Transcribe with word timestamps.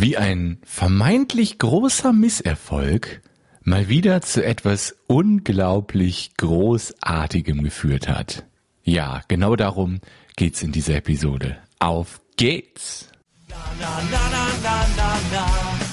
wie 0.00 0.16
ein 0.16 0.58
vermeintlich 0.64 1.58
großer 1.58 2.12
Misserfolg 2.12 3.20
mal 3.62 3.88
wieder 3.88 4.22
zu 4.22 4.44
etwas 4.44 4.96
unglaublich 5.08 6.32
Großartigem 6.36 7.64
geführt 7.64 8.08
hat. 8.08 8.44
Ja, 8.84 9.22
genau 9.28 9.56
darum 9.56 10.00
geht's 10.36 10.62
in 10.62 10.72
dieser 10.72 10.96
Episode. 10.96 11.58
Auf 11.80 12.20
geht's! 12.36 13.08
Na, 13.48 13.56
na, 13.80 15.87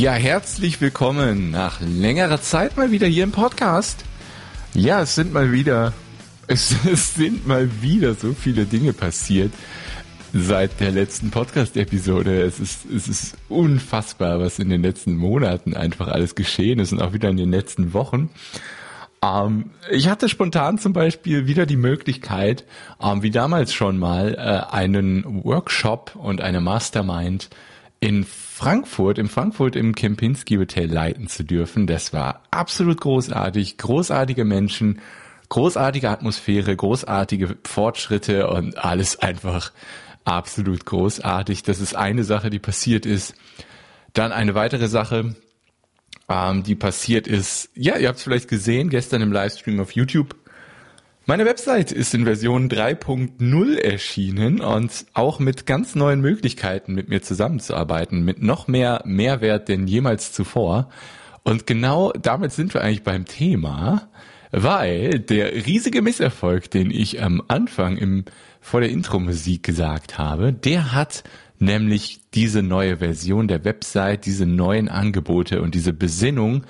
Ja, 0.00 0.12
herzlich 0.12 0.80
willkommen 0.80 1.50
nach 1.50 1.82
längerer 1.82 2.40
Zeit 2.40 2.74
mal 2.78 2.90
wieder 2.90 3.06
hier 3.06 3.22
im 3.22 3.32
Podcast. 3.32 4.02
Ja, 4.72 5.02
es 5.02 5.14
sind 5.14 5.30
mal 5.34 5.52
wieder, 5.52 5.92
es, 6.46 6.74
es 6.90 7.16
sind 7.16 7.46
mal 7.46 7.68
wieder 7.82 8.14
so 8.14 8.32
viele 8.32 8.64
Dinge 8.64 8.94
passiert 8.94 9.52
seit 10.32 10.80
der 10.80 10.90
letzten 10.90 11.30
Podcast-Episode. 11.30 12.40
Es 12.40 12.60
ist, 12.60 12.86
es 12.90 13.08
ist 13.08 13.36
unfassbar, 13.50 14.40
was 14.40 14.58
in 14.58 14.70
den 14.70 14.80
letzten 14.80 15.16
Monaten 15.16 15.76
einfach 15.76 16.08
alles 16.08 16.34
geschehen 16.34 16.78
ist 16.78 16.92
und 16.92 17.02
auch 17.02 17.12
wieder 17.12 17.28
in 17.28 17.36
den 17.36 17.50
letzten 17.50 17.92
Wochen. 17.92 18.30
Ähm, 19.22 19.72
ich 19.90 20.08
hatte 20.08 20.30
spontan 20.30 20.78
zum 20.78 20.94
Beispiel 20.94 21.46
wieder 21.46 21.66
die 21.66 21.76
Möglichkeit, 21.76 22.64
ähm, 23.02 23.22
wie 23.22 23.30
damals 23.30 23.74
schon 23.74 23.98
mal, 23.98 24.34
äh, 24.34 24.74
einen 24.74 25.44
Workshop 25.44 26.16
und 26.16 26.40
eine 26.40 26.62
Mastermind 26.62 27.50
in 28.00 28.24
Frankfurt, 28.60 29.16
im 29.16 29.30
Frankfurt 29.30 29.74
im 29.74 29.94
Kempinski 29.94 30.56
Hotel 30.56 30.92
leiten 30.92 31.28
zu 31.28 31.44
dürfen. 31.44 31.86
Das 31.86 32.12
war 32.12 32.42
absolut 32.50 33.00
großartig, 33.00 33.78
großartige 33.78 34.44
Menschen, 34.44 35.00
großartige 35.48 36.10
Atmosphäre, 36.10 36.76
großartige 36.76 37.56
Fortschritte 37.64 38.48
und 38.48 38.76
alles 38.76 39.18
einfach 39.18 39.72
absolut 40.24 40.84
großartig. 40.84 41.62
Das 41.62 41.80
ist 41.80 41.96
eine 41.96 42.22
Sache, 42.22 42.50
die 42.50 42.58
passiert 42.58 43.06
ist. 43.06 43.34
Dann 44.12 44.30
eine 44.30 44.54
weitere 44.54 44.88
Sache, 44.88 45.36
ähm, 46.28 46.62
die 46.62 46.74
passiert 46.74 47.26
ist. 47.26 47.70
Ja, 47.74 47.96
ihr 47.96 48.08
habt 48.08 48.18
es 48.18 48.24
vielleicht 48.24 48.48
gesehen, 48.48 48.90
gestern 48.90 49.22
im 49.22 49.32
Livestream 49.32 49.80
auf 49.80 49.92
YouTube. 49.92 50.36
Meine 51.30 51.46
Website 51.46 51.92
ist 51.92 52.12
in 52.12 52.24
Version 52.24 52.68
3.0 52.68 53.78
erschienen 53.78 54.60
und 54.60 55.06
auch 55.14 55.38
mit 55.38 55.64
ganz 55.64 55.94
neuen 55.94 56.20
Möglichkeiten 56.20 56.92
mit 56.92 57.08
mir 57.08 57.22
zusammenzuarbeiten, 57.22 58.24
mit 58.24 58.42
noch 58.42 58.66
mehr 58.66 59.04
Mehrwert 59.04 59.68
denn 59.68 59.86
jemals 59.86 60.32
zuvor. 60.32 60.90
Und 61.44 61.68
genau 61.68 62.10
damit 62.20 62.50
sind 62.50 62.74
wir 62.74 62.82
eigentlich 62.82 63.04
beim 63.04 63.26
Thema, 63.26 64.08
weil 64.50 65.20
der 65.20 65.54
riesige 65.54 66.02
Misserfolg, 66.02 66.68
den 66.68 66.90
ich 66.90 67.22
am 67.22 67.44
Anfang 67.46 67.96
im, 67.96 68.24
vor 68.60 68.80
der 68.80 68.90
Intro-Musik 68.90 69.62
gesagt 69.62 70.18
habe, 70.18 70.52
der 70.52 70.90
hat 70.90 71.22
nämlich 71.60 72.22
diese 72.34 72.64
neue 72.64 72.96
Version 72.96 73.46
der 73.46 73.64
Website, 73.64 74.26
diese 74.26 74.46
neuen 74.46 74.88
Angebote 74.88 75.62
und 75.62 75.76
diese 75.76 75.92
Besinnung 75.92 76.64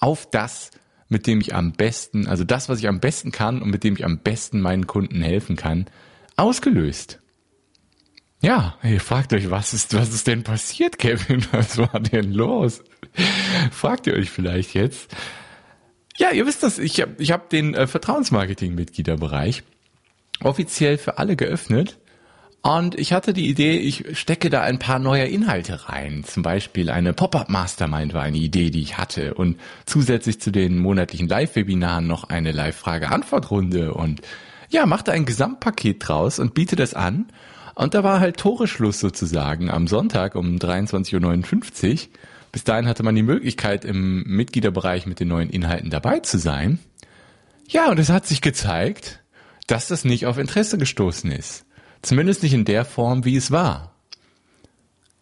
auf 0.00 0.26
das, 0.30 0.70
mit 1.08 1.26
dem 1.26 1.40
ich 1.40 1.54
am 1.54 1.72
besten, 1.72 2.26
also 2.26 2.44
das, 2.44 2.68
was 2.68 2.78
ich 2.80 2.88
am 2.88 3.00
besten 3.00 3.32
kann 3.32 3.62
und 3.62 3.70
mit 3.70 3.84
dem 3.84 3.94
ich 3.94 4.04
am 4.04 4.18
besten 4.18 4.60
meinen 4.60 4.86
Kunden 4.86 5.22
helfen 5.22 5.56
kann, 5.56 5.86
ausgelöst. 6.36 7.20
Ja, 8.42 8.76
ihr 8.82 9.00
fragt 9.00 9.32
euch, 9.32 9.50
was 9.50 9.72
ist, 9.72 9.94
was 9.94 10.12
ist 10.12 10.26
denn 10.26 10.42
passiert, 10.42 10.98
Kevin? 10.98 11.44
Was 11.52 11.78
war 11.78 12.00
denn 12.00 12.32
los? 12.32 12.82
Fragt 13.70 14.06
ihr 14.06 14.14
euch 14.14 14.30
vielleicht 14.30 14.74
jetzt. 14.74 15.14
Ja, 16.18 16.30
ihr 16.30 16.46
wisst 16.46 16.62
das, 16.62 16.78
ich 16.78 17.00
habe 17.00 17.14
ich 17.18 17.32
hab 17.32 17.48
den 17.50 17.74
äh, 17.74 17.86
Vertrauensmarketing-Mitgliederbereich 17.86 19.62
offiziell 20.40 20.98
für 20.98 21.18
alle 21.18 21.36
geöffnet 21.36 21.98
und 22.66 22.98
ich 22.98 23.12
hatte 23.12 23.32
die 23.32 23.48
Idee, 23.48 23.78
ich 23.78 24.18
stecke 24.18 24.50
da 24.50 24.62
ein 24.62 24.80
paar 24.80 24.98
neue 24.98 25.26
Inhalte 25.26 25.88
rein. 25.88 26.24
Zum 26.24 26.42
Beispiel 26.42 26.90
eine 26.90 27.12
Pop-up 27.12 27.48
Mastermind 27.48 28.12
war 28.12 28.22
eine 28.22 28.38
Idee, 28.38 28.70
die 28.70 28.82
ich 28.82 28.98
hatte. 28.98 29.34
Und 29.34 29.60
zusätzlich 29.84 30.40
zu 30.40 30.50
den 30.50 30.78
monatlichen 30.78 31.28
Live-Webinaren 31.28 32.06
noch 32.06 32.24
eine 32.24 32.50
Live-Frage-Antwort-Runde. 32.50 33.94
Und 33.94 34.22
ja, 34.68 34.84
machte 34.86 35.12
ein 35.12 35.26
Gesamtpaket 35.26 36.08
draus 36.08 36.38
und 36.40 36.54
biete 36.54 36.74
das 36.74 36.94
an. 36.94 37.26
Und 37.76 37.94
da 37.94 38.02
war 38.02 38.18
halt 38.18 38.38
Toreschluss 38.38 38.98
sozusagen 38.98 39.70
am 39.70 39.86
Sonntag 39.86 40.34
um 40.34 40.56
23.59 40.56 41.92
Uhr. 41.92 41.98
Bis 42.50 42.64
dahin 42.64 42.88
hatte 42.88 43.02
man 43.02 43.14
die 43.14 43.22
Möglichkeit, 43.22 43.84
im 43.84 44.22
Mitgliederbereich 44.24 45.06
mit 45.06 45.20
den 45.20 45.28
neuen 45.28 45.50
Inhalten 45.50 45.90
dabei 45.90 46.20
zu 46.20 46.38
sein. 46.38 46.78
Ja, 47.68 47.90
und 47.90 47.98
es 47.98 48.08
hat 48.08 48.26
sich 48.26 48.40
gezeigt, 48.40 49.22
dass 49.66 49.88
das 49.88 50.04
nicht 50.04 50.26
auf 50.26 50.38
Interesse 50.38 50.78
gestoßen 50.78 51.30
ist. 51.30 51.65
Zumindest 52.06 52.44
nicht 52.44 52.52
in 52.52 52.64
der 52.64 52.84
Form, 52.84 53.24
wie 53.24 53.34
es 53.34 53.50
war. 53.50 53.92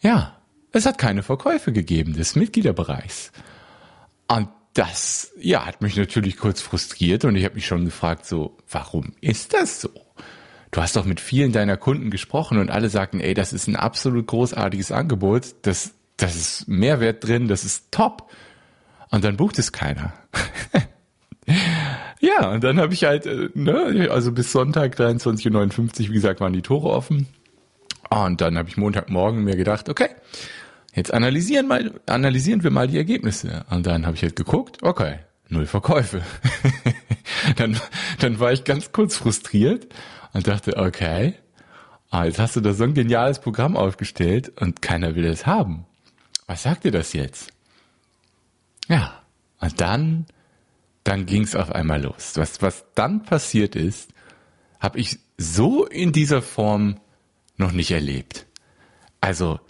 Ja, 0.02 0.36
es 0.70 0.84
hat 0.84 0.98
keine 0.98 1.22
Verkäufe 1.22 1.72
gegeben 1.72 2.12
des 2.12 2.36
Mitgliederbereichs. 2.36 3.32
Und 4.26 4.50
das, 4.74 5.32
ja, 5.40 5.64
hat 5.64 5.80
mich 5.80 5.96
natürlich 5.96 6.36
kurz 6.36 6.60
frustriert 6.60 7.24
und 7.24 7.36
ich 7.36 7.44
habe 7.46 7.54
mich 7.54 7.64
schon 7.64 7.86
gefragt, 7.86 8.26
so, 8.26 8.58
warum 8.70 9.14
ist 9.22 9.54
das 9.54 9.80
so? 9.80 9.88
Du 10.72 10.82
hast 10.82 10.94
doch 10.94 11.06
mit 11.06 11.20
vielen 11.20 11.52
deiner 11.52 11.78
Kunden 11.78 12.10
gesprochen 12.10 12.58
und 12.58 12.68
alle 12.68 12.90
sagten, 12.90 13.18
ey, 13.20 13.32
das 13.32 13.54
ist 13.54 13.66
ein 13.66 13.76
absolut 13.76 14.26
großartiges 14.26 14.92
Angebot, 14.92 15.54
das, 15.62 15.94
das 16.18 16.36
ist 16.36 16.68
Mehrwert 16.68 17.26
drin, 17.26 17.48
das 17.48 17.64
ist 17.64 17.92
top. 17.92 18.30
Und 19.10 19.24
dann 19.24 19.38
bucht 19.38 19.58
es 19.58 19.72
keiner. 19.72 20.12
Ja, 22.24 22.52
und 22.52 22.64
dann 22.64 22.80
habe 22.80 22.94
ich 22.94 23.04
halt, 23.04 23.26
äh, 23.26 23.50
ne, 23.52 24.08
also 24.10 24.32
bis 24.32 24.50
Sonntag 24.50 24.98
23.59 24.98 26.04
Uhr, 26.04 26.08
wie 26.08 26.12
gesagt, 26.14 26.40
waren 26.40 26.54
die 26.54 26.62
Tore 26.62 26.88
offen. 26.88 27.26
Und 28.08 28.40
dann 28.40 28.56
habe 28.56 28.68
ich 28.68 28.78
Montagmorgen 28.78 29.44
mir 29.44 29.56
gedacht, 29.56 29.90
okay, 29.90 30.08
jetzt 30.94 31.12
analysieren, 31.12 31.68
mal, 31.68 31.92
analysieren 32.06 32.62
wir 32.62 32.70
mal 32.70 32.88
die 32.88 32.96
Ergebnisse. 32.96 33.66
Und 33.68 33.84
dann 33.86 34.06
habe 34.06 34.16
ich 34.16 34.22
halt 34.22 34.36
geguckt, 34.36 34.82
okay, 34.82 35.18
null 35.50 35.66
Verkäufe. 35.66 36.22
dann, 37.56 37.78
dann 38.20 38.40
war 38.40 38.52
ich 38.52 38.64
ganz 38.64 38.90
kurz 38.90 39.16
frustriert 39.16 39.86
und 40.32 40.46
dachte, 40.46 40.78
okay, 40.78 41.34
ah, 42.08 42.24
jetzt 42.24 42.38
hast 42.38 42.56
du 42.56 42.62
da 42.62 42.72
so 42.72 42.84
ein 42.84 42.94
geniales 42.94 43.38
Programm 43.38 43.76
aufgestellt 43.76 44.50
und 44.60 44.80
keiner 44.80 45.14
will 45.14 45.26
es 45.26 45.44
haben. 45.44 45.84
Was 46.46 46.62
sagt 46.62 46.84
dir 46.84 46.92
das 46.92 47.12
jetzt? 47.12 47.52
Ja, 48.88 49.12
und 49.60 49.78
dann 49.82 50.26
dann 51.04 51.26
ging 51.26 51.42
es 51.42 51.54
auf 51.54 51.70
einmal 51.70 52.02
los. 52.02 52.32
Was, 52.34 52.62
was 52.62 52.84
dann 52.94 53.22
passiert 53.22 53.76
ist, 53.76 54.10
habe 54.80 54.98
ich 54.98 55.18
so 55.36 55.86
in 55.86 56.12
dieser 56.12 56.42
Form 56.42 56.98
noch 57.56 57.72
nicht 57.72 57.90
erlebt. 57.90 58.46
Also, 59.20 59.60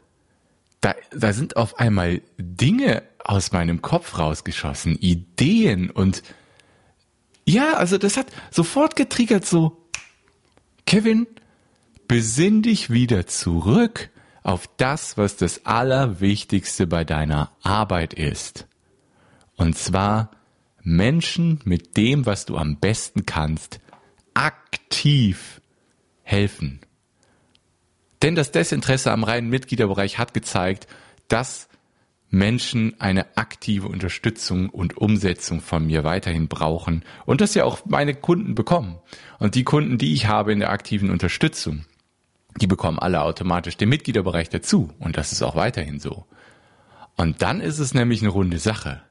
da, 0.80 0.94
da 1.12 1.32
sind 1.32 1.56
auf 1.56 1.78
einmal 1.78 2.22
Dinge 2.38 3.02
aus 3.18 3.52
meinem 3.52 3.82
Kopf 3.82 4.18
rausgeschossen, 4.18 4.96
Ideen 4.96 5.90
und 5.90 6.22
ja, 7.46 7.74
also 7.74 7.98
das 7.98 8.16
hat 8.16 8.26
sofort 8.50 8.96
getriggert 8.96 9.44
so, 9.44 9.76
Kevin, 10.86 11.26
besinn 12.08 12.62
dich 12.62 12.90
wieder 12.90 13.26
zurück 13.26 14.10
auf 14.42 14.68
das, 14.76 15.16
was 15.16 15.36
das 15.36 15.64
Allerwichtigste 15.64 16.86
bei 16.86 17.04
deiner 17.04 17.50
Arbeit 17.62 18.14
ist. 18.14 18.66
Und 19.56 19.78
zwar 19.78 20.30
Menschen 20.84 21.60
mit 21.64 21.96
dem, 21.96 22.26
was 22.26 22.46
du 22.46 22.56
am 22.56 22.78
besten 22.78 23.26
kannst, 23.26 23.80
aktiv 24.34 25.60
helfen. 26.22 26.80
Denn 28.22 28.34
das 28.34 28.52
Desinteresse 28.52 29.10
am 29.10 29.25
reinen 29.25 29.48
Mitgliederbereich 29.48 30.19
hat 30.19 30.34
gezeigt, 30.34 30.86
dass 31.28 31.69
Menschen 32.31 33.00
eine 33.00 33.36
aktive 33.36 33.88
Unterstützung 33.88 34.69
und 34.69 34.96
Umsetzung 34.98 35.60
von 35.60 35.86
mir 35.86 36.04
weiterhin 36.04 36.48
brauchen 36.48 37.04
und 37.26 37.40
dass 37.40 37.54
ja 37.54 37.64
auch 37.64 37.87
meine 37.87 38.14
Kunden 38.14 38.54
bekommen. 38.54 38.98
Und 39.38 39.54
die 39.54 39.64
Kunden, 39.64 39.98
die 39.98 40.12
ich 40.12 40.26
habe 40.26 40.52
in 40.52 40.58
der 40.58 40.70
aktiven 40.70 41.10
Unterstützung, 41.10 41.87
die 42.60 42.66
bekommen 42.66 42.98
alle 42.98 43.22
automatisch 43.22 43.76
den 43.76 43.88
Mitgliederbereich 43.88 44.48
dazu 44.48 44.90
und 44.98 45.16
das 45.16 45.32
ist 45.32 45.42
auch 45.42 45.56
weiterhin 45.56 45.98
so. 45.98 46.26
Und 47.16 47.42
dann 47.42 47.60
ist 47.60 47.78
es 47.78 47.94
nämlich 47.94 48.20
eine 48.20 48.30
runde 48.30 48.58
Sache. 48.58 49.02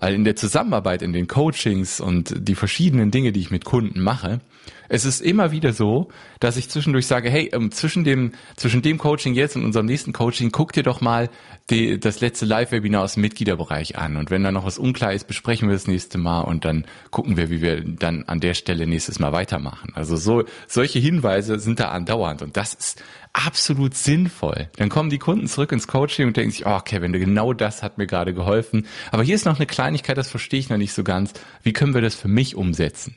Also 0.00 0.14
in 0.14 0.24
der 0.24 0.36
Zusammenarbeit, 0.36 1.02
in 1.02 1.12
den 1.12 1.26
Coachings 1.26 2.00
und 2.00 2.34
die 2.36 2.54
verschiedenen 2.54 3.10
Dinge, 3.10 3.32
die 3.32 3.40
ich 3.40 3.50
mit 3.50 3.64
Kunden 3.64 4.00
mache, 4.00 4.40
es 4.88 5.04
ist 5.04 5.20
immer 5.20 5.50
wieder 5.50 5.72
so, 5.72 6.08
dass 6.40 6.56
ich 6.56 6.68
zwischendurch 6.68 7.06
sage, 7.06 7.30
hey, 7.30 7.50
ähm, 7.52 7.72
zwischen 7.72 8.04
dem, 8.04 8.32
zwischen 8.56 8.82
dem 8.82 8.98
Coaching 8.98 9.34
jetzt 9.34 9.56
und 9.56 9.64
unserem 9.64 9.86
nächsten 9.86 10.12
Coaching, 10.12 10.52
guck 10.52 10.72
dir 10.72 10.82
doch 10.82 11.00
mal 11.00 11.28
die, 11.70 11.98
das 11.98 12.20
letzte 12.20 12.46
Live-Webinar 12.46 13.02
aus 13.02 13.14
dem 13.14 13.22
Mitgliederbereich 13.22 13.98
an. 13.98 14.16
Und 14.16 14.30
wenn 14.30 14.44
da 14.44 14.52
noch 14.52 14.64
was 14.64 14.78
unklar 14.78 15.12
ist, 15.12 15.26
besprechen 15.26 15.68
wir 15.68 15.74
das 15.74 15.86
nächste 15.86 16.18
Mal 16.18 16.42
und 16.42 16.64
dann 16.64 16.84
gucken 17.10 17.36
wir, 17.36 17.50
wie 17.50 17.62
wir 17.62 17.82
dann 17.82 18.24
an 18.24 18.40
der 18.40 18.54
Stelle 18.54 18.86
nächstes 18.86 19.18
Mal 19.18 19.32
weitermachen. 19.32 19.92
Also 19.94 20.16
so, 20.16 20.44
solche 20.66 20.98
Hinweise 20.98 21.58
sind 21.58 21.80
da 21.80 21.88
andauernd 21.88 22.42
und 22.42 22.56
das 22.56 22.74
ist 22.74 23.02
absolut 23.32 23.94
sinnvoll. 23.94 24.68
Dann 24.76 24.88
kommen 24.88 25.10
die 25.10 25.18
Kunden 25.18 25.46
zurück 25.46 25.70
ins 25.72 25.86
Coaching 25.86 26.28
und 26.28 26.36
denken 26.36 26.52
sich, 26.52 26.66
oh 26.66 26.80
Kevin, 26.80 27.12
genau 27.12 27.52
das 27.52 27.82
hat 27.82 27.98
mir 27.98 28.06
gerade 28.06 28.32
geholfen. 28.32 28.86
Aber 29.10 29.22
hier 29.22 29.34
ist 29.34 29.44
noch 29.44 29.56
eine 29.56 29.66
Kleinigkeit, 29.86 30.18
das 30.18 30.28
verstehe 30.28 30.58
ich 30.58 30.68
noch 30.68 30.78
nicht 30.78 30.92
so 30.92 31.04
ganz. 31.04 31.32
Wie 31.62 31.72
können 31.72 31.94
wir 31.94 32.00
das 32.00 32.16
für 32.16 32.26
mich 32.26 32.56
umsetzen? 32.56 33.14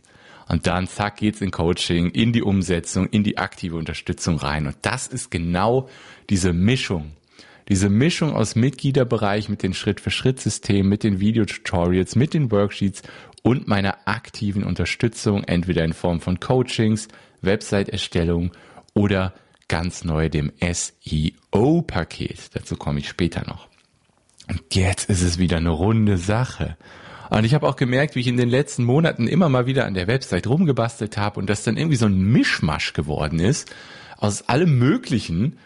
Und 0.48 0.68
dann 0.68 0.88
zack 0.88 1.18
geht's 1.18 1.42
in 1.42 1.50
Coaching, 1.50 2.12
in 2.12 2.32
die 2.32 2.44
Umsetzung, 2.44 3.08
in 3.08 3.24
die 3.24 3.40
aktive 3.40 3.76
Unterstützung 3.76 4.38
rein. 4.38 4.68
Und 4.68 4.76
das 4.84 5.08
ist 5.08 5.32
genau 5.32 5.90
diese 6.30 6.54
Mischung. 6.54 7.14
Diese 7.70 7.90
Mischung 7.90 8.36
aus 8.36 8.56
Mitgliederbereich 8.56 9.50
mit 9.50 9.64
den 9.64 9.74
Schritt-für-Schritt-Systemen, 9.74 10.88
mit 10.88 11.04
den 11.04 11.20
Videotutorials, 11.20 12.16
mit 12.16 12.36
den 12.36 12.52
Worksheets 12.52 13.02
und 13.42 13.68
meiner 13.68 14.08
aktiven 14.08 14.64
Unterstützung, 14.64 15.44
entweder 15.46 15.84
in 15.84 15.94
Form 15.94 16.22
von 16.22 16.40
Coachings, 16.40 17.08
Website-Erstellung 17.42 18.52
oder 18.94 19.34
ganz 19.68 20.04
neu 20.04 20.30
dem 20.30 20.52
SEO-Paket. 20.62 22.52
Dazu 22.54 22.76
komme 22.76 23.00
ich 23.00 23.10
später 23.10 23.44
noch. 23.48 23.69
Und 24.50 24.64
jetzt 24.74 25.10
ist 25.10 25.22
es 25.22 25.38
wieder 25.38 25.58
eine 25.58 25.70
runde 25.70 26.18
Sache. 26.18 26.76
Und 27.30 27.44
ich 27.44 27.54
habe 27.54 27.68
auch 27.68 27.76
gemerkt, 27.76 28.16
wie 28.16 28.22
ich 28.22 28.28
in 28.28 28.38
den 28.38 28.50
letzten 28.50 28.84
Monaten 28.84 29.28
immer 29.28 29.50
mal 29.50 29.68
wieder 29.68 29.86
an 29.86 29.94
der 29.94 30.08
Website 30.08 30.48
rumgebastelt 30.48 31.18
habe 31.18 31.40
und 31.40 31.50
das 31.50 31.64
dann 31.64 31.78
irgendwie 31.78 31.98
so 31.98 32.08
ein 32.08 32.20
Mischmasch 32.20 32.94
geworden 32.94 33.40
ist 33.40 33.74
aus 34.18 34.50
allem 34.50 34.78
Möglichen. 34.78 35.58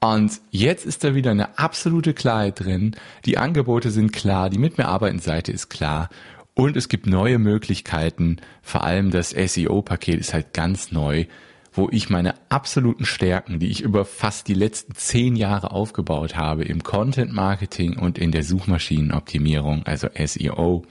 Und 0.00 0.40
jetzt 0.50 0.86
ist 0.86 1.02
da 1.02 1.14
wieder 1.14 1.32
eine 1.32 1.58
absolute 1.58 2.14
Klarheit 2.14 2.60
drin. 2.60 2.94
Die 3.24 3.36
Angebote 3.36 3.90
sind 3.90 4.12
klar, 4.12 4.48
die 4.48 4.58
Mit 4.58 4.78
mir 4.78 4.86
arbeiten 4.86 5.18
Seite 5.18 5.50
ist 5.50 5.68
klar. 5.68 6.08
Und 6.54 6.76
es 6.76 6.88
gibt 6.88 7.06
neue 7.06 7.38
Möglichkeiten. 7.38 8.38
Vor 8.62 8.84
allem 8.84 9.10
das 9.10 9.30
SEO-Paket 9.30 10.20
ist 10.20 10.34
halt 10.34 10.54
ganz 10.54 10.92
neu, 10.92 11.26
wo 11.72 11.88
ich 11.90 12.10
meine 12.10 12.34
absoluten 12.48 13.04
Stärken, 13.04 13.58
die 13.58 13.68
ich 13.68 13.82
über 13.82 14.04
fast 14.04 14.48
die 14.48 14.54
letzten 14.54 14.94
zehn 14.94 15.36
Jahre 15.36 15.70
aufgebaut 15.70 16.36
habe, 16.36 16.64
im 16.64 16.82
Content 16.82 17.32
Marketing 17.32 17.98
und 17.98 18.18
in 18.18 18.32
der 18.32 18.42
Suchmaschinenoptimierung, 18.42 19.84
also 19.84 20.08
SEO, 20.14 20.84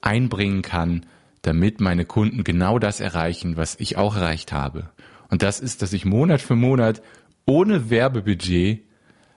einbringen 0.00 0.62
kann, 0.62 1.06
damit 1.42 1.80
meine 1.80 2.04
Kunden 2.04 2.44
genau 2.44 2.78
das 2.78 3.00
erreichen, 3.00 3.56
was 3.56 3.78
ich 3.78 3.96
auch 3.96 4.16
erreicht 4.16 4.52
habe. 4.52 4.90
Und 5.30 5.42
das 5.42 5.60
ist, 5.60 5.82
dass 5.82 5.92
ich 5.92 6.04
Monat 6.04 6.40
für 6.40 6.56
Monat 6.56 7.02
ohne 7.46 7.90
Werbebudget 7.90 8.82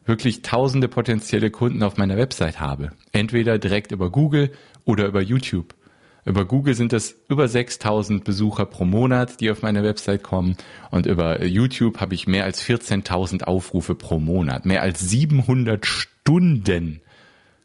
wirklich 0.06 0.42
tausende 0.42 0.88
potenzielle 0.88 1.50
Kunden 1.50 1.84
auf 1.84 1.98
meiner 1.98 2.18
Website 2.18 2.60
habe. 2.60 2.92
Entweder 3.12 3.58
direkt 3.58 3.92
über 3.92 4.12
Google 4.12 4.52
oder 4.86 5.08
über 5.08 5.22
YouTube. 5.22 5.75
Über 6.26 6.46
Google 6.46 6.74
sind 6.74 6.92
das 6.92 7.16
über 7.30 7.48
6000 7.48 8.24
Besucher 8.24 8.66
pro 8.66 8.84
Monat, 8.84 9.40
die 9.40 9.52
auf 9.52 9.62
meine 9.62 9.84
Website 9.84 10.24
kommen. 10.24 10.58
Und 10.90 11.06
über 11.06 11.46
YouTube 11.46 12.02
habe 12.02 12.16
ich 12.16 12.26
mehr 12.26 12.46
als 12.46 12.66
14.000 12.66 13.44
Aufrufe 13.44 13.94
pro 13.94 14.20
Monat. 14.20 14.66
Mehr 14.66 14.82
als 14.82 15.02
700 15.02 15.86
Stunden 15.86 17.02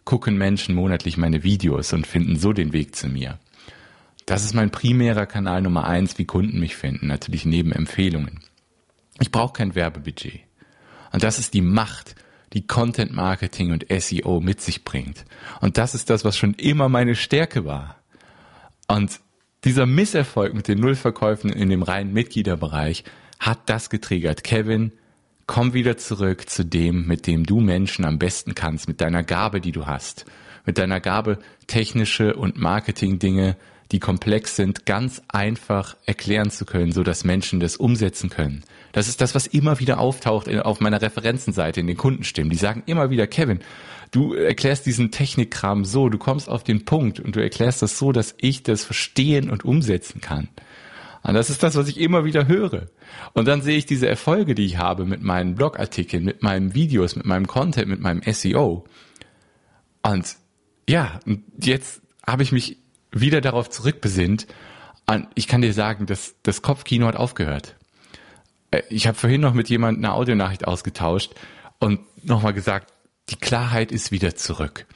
gucken 0.04 0.36
Menschen 0.36 0.74
monatlich 0.74 1.16
meine 1.16 1.42
Videos 1.42 1.94
und 1.94 2.06
finden 2.06 2.36
so 2.36 2.52
den 2.52 2.74
Weg 2.74 2.94
zu 2.94 3.08
mir. 3.08 3.38
Das 4.26 4.44
ist 4.44 4.54
mein 4.54 4.70
primärer 4.70 5.24
Kanal 5.24 5.62
Nummer 5.62 5.86
eins, 5.86 6.18
wie 6.18 6.26
Kunden 6.26 6.60
mich 6.60 6.76
finden, 6.76 7.06
natürlich 7.06 7.46
neben 7.46 7.72
Empfehlungen. 7.72 8.40
Ich 9.20 9.32
brauche 9.32 9.54
kein 9.54 9.74
Werbebudget. 9.74 10.40
Und 11.12 11.22
das 11.22 11.38
ist 11.38 11.54
die 11.54 11.62
Macht, 11.62 12.14
die 12.52 12.66
Content 12.66 13.12
Marketing 13.12 13.72
und 13.72 13.86
SEO 13.88 14.40
mit 14.40 14.60
sich 14.60 14.84
bringt. 14.84 15.24
Und 15.60 15.78
das 15.78 15.94
ist 15.94 16.10
das, 16.10 16.24
was 16.24 16.36
schon 16.36 16.54
immer 16.54 16.88
meine 16.88 17.14
Stärke 17.14 17.64
war. 17.64 17.99
Und 18.90 19.20
dieser 19.64 19.86
Misserfolg 19.86 20.54
mit 20.54 20.66
den 20.66 20.80
Nullverkäufen 20.80 21.52
in 21.52 21.70
dem 21.70 21.82
reinen 21.82 22.12
Mitgliederbereich 22.12 23.04
hat 23.38 23.60
das 23.66 23.88
getriggert. 23.88 24.42
Kevin, 24.42 24.92
komm 25.46 25.74
wieder 25.74 25.96
zurück 25.96 26.48
zu 26.48 26.64
dem, 26.64 27.06
mit 27.06 27.26
dem 27.26 27.44
du 27.44 27.60
Menschen 27.60 28.04
am 28.04 28.18
besten 28.18 28.54
kannst, 28.54 28.88
mit 28.88 29.00
deiner 29.00 29.22
Gabe, 29.22 29.60
die 29.60 29.72
du 29.72 29.86
hast, 29.86 30.24
mit 30.66 30.78
deiner 30.78 31.00
Gabe, 31.00 31.38
technische 31.66 32.34
und 32.34 32.58
Marketing-Dinge, 32.58 33.56
die 33.92 33.98
komplex 33.98 34.56
sind, 34.56 34.86
ganz 34.86 35.22
einfach 35.28 35.96
erklären 36.06 36.50
zu 36.50 36.64
können, 36.64 36.92
so 36.92 37.02
dass 37.02 37.24
Menschen 37.24 37.60
das 37.60 37.76
umsetzen 37.76 38.30
können. 38.30 38.62
Das 38.92 39.08
ist 39.08 39.20
das, 39.20 39.34
was 39.34 39.46
immer 39.46 39.80
wieder 39.80 39.98
auftaucht 39.98 40.48
auf 40.48 40.80
meiner 40.80 41.02
Referenzenseite 41.02 41.80
in 41.80 41.86
den 41.86 41.96
Kundenstimmen. 41.96 42.50
Die 42.50 42.56
sagen 42.56 42.82
immer 42.86 43.10
wieder, 43.10 43.26
Kevin, 43.26 43.60
du 44.10 44.34
erklärst 44.34 44.86
diesen 44.86 45.10
Technikkram 45.10 45.84
so, 45.84 46.08
du 46.08 46.18
kommst 46.18 46.48
auf 46.48 46.64
den 46.64 46.84
Punkt 46.84 47.20
und 47.20 47.36
du 47.36 47.40
erklärst 47.40 47.82
das 47.82 47.98
so, 47.98 48.12
dass 48.12 48.34
ich 48.38 48.62
das 48.62 48.84
verstehen 48.84 49.50
und 49.50 49.64
umsetzen 49.64 50.20
kann. 50.20 50.48
Und 51.22 51.34
das 51.34 51.50
ist 51.50 51.62
das, 51.62 51.76
was 51.76 51.88
ich 51.88 52.00
immer 52.00 52.24
wieder 52.24 52.48
höre. 52.48 52.86
Und 53.34 53.46
dann 53.46 53.60
sehe 53.60 53.76
ich 53.76 53.86
diese 53.86 54.08
Erfolge, 54.08 54.54
die 54.54 54.64
ich 54.64 54.78
habe 54.78 55.04
mit 55.04 55.22
meinen 55.22 55.54
Blogartikeln, 55.54 56.24
mit 56.24 56.42
meinen 56.42 56.74
Videos, 56.74 57.14
mit 57.14 57.26
meinem 57.26 57.46
Content, 57.46 57.88
mit 57.88 58.00
meinem 58.00 58.22
SEO. 58.22 58.84
Und 60.02 60.36
ja, 60.88 61.20
jetzt 61.58 62.00
habe 62.26 62.42
ich 62.42 62.52
mich 62.52 62.78
wieder 63.12 63.40
darauf 63.40 63.70
zurückbesinnt. 63.70 64.46
Ich 65.34 65.48
kann 65.48 65.62
dir 65.62 65.72
sagen, 65.72 66.06
dass 66.06 66.36
das 66.42 66.62
Kopfkino 66.62 67.06
hat 67.06 67.16
aufgehört. 67.16 67.76
Äh, 68.70 68.82
ich 68.90 69.06
habe 69.06 69.18
vorhin 69.18 69.40
noch 69.40 69.54
mit 69.54 69.68
jemandem 69.68 70.04
eine 70.04 70.14
Audionachricht 70.14 70.66
ausgetauscht 70.66 71.34
und 71.80 72.00
nochmal 72.24 72.52
gesagt, 72.52 72.92
die 73.30 73.36
Klarheit 73.36 73.90
ist 73.90 74.12
wieder 74.12 74.36
zurück 74.36 74.86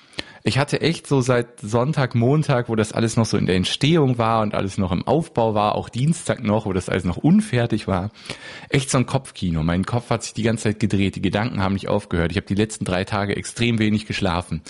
ich 0.46 0.58
hatte 0.58 0.82
echt 0.82 1.06
so 1.06 1.22
seit 1.22 1.58
Sonntag, 1.60 2.14
Montag, 2.14 2.68
wo 2.68 2.76
das 2.76 2.92
alles 2.92 3.16
noch 3.16 3.24
so 3.24 3.38
in 3.38 3.46
der 3.46 3.56
Entstehung 3.56 4.18
war 4.18 4.42
und 4.42 4.54
alles 4.54 4.76
noch 4.76 4.92
im 4.92 5.06
Aufbau 5.06 5.54
war, 5.54 5.74
auch 5.74 5.88
Dienstag 5.88 6.44
noch, 6.44 6.66
wo 6.66 6.74
das 6.74 6.90
alles 6.90 7.04
noch 7.04 7.16
unfertig 7.16 7.88
war, 7.88 8.10
echt 8.68 8.90
so 8.90 8.98
ein 8.98 9.06
Kopfkino. 9.06 9.62
Mein 9.62 9.86
Kopf 9.86 10.10
hat 10.10 10.22
sich 10.22 10.34
die 10.34 10.42
ganze 10.42 10.64
Zeit 10.64 10.80
gedreht, 10.80 11.16
die 11.16 11.22
Gedanken 11.22 11.62
haben 11.62 11.72
nicht 11.72 11.88
aufgehört. 11.88 12.30
Ich 12.30 12.36
habe 12.36 12.46
die 12.46 12.54
letzten 12.54 12.84
drei 12.84 13.04
Tage 13.04 13.34
extrem 13.36 13.78
wenig 13.78 14.04
geschlafen. 14.04 14.60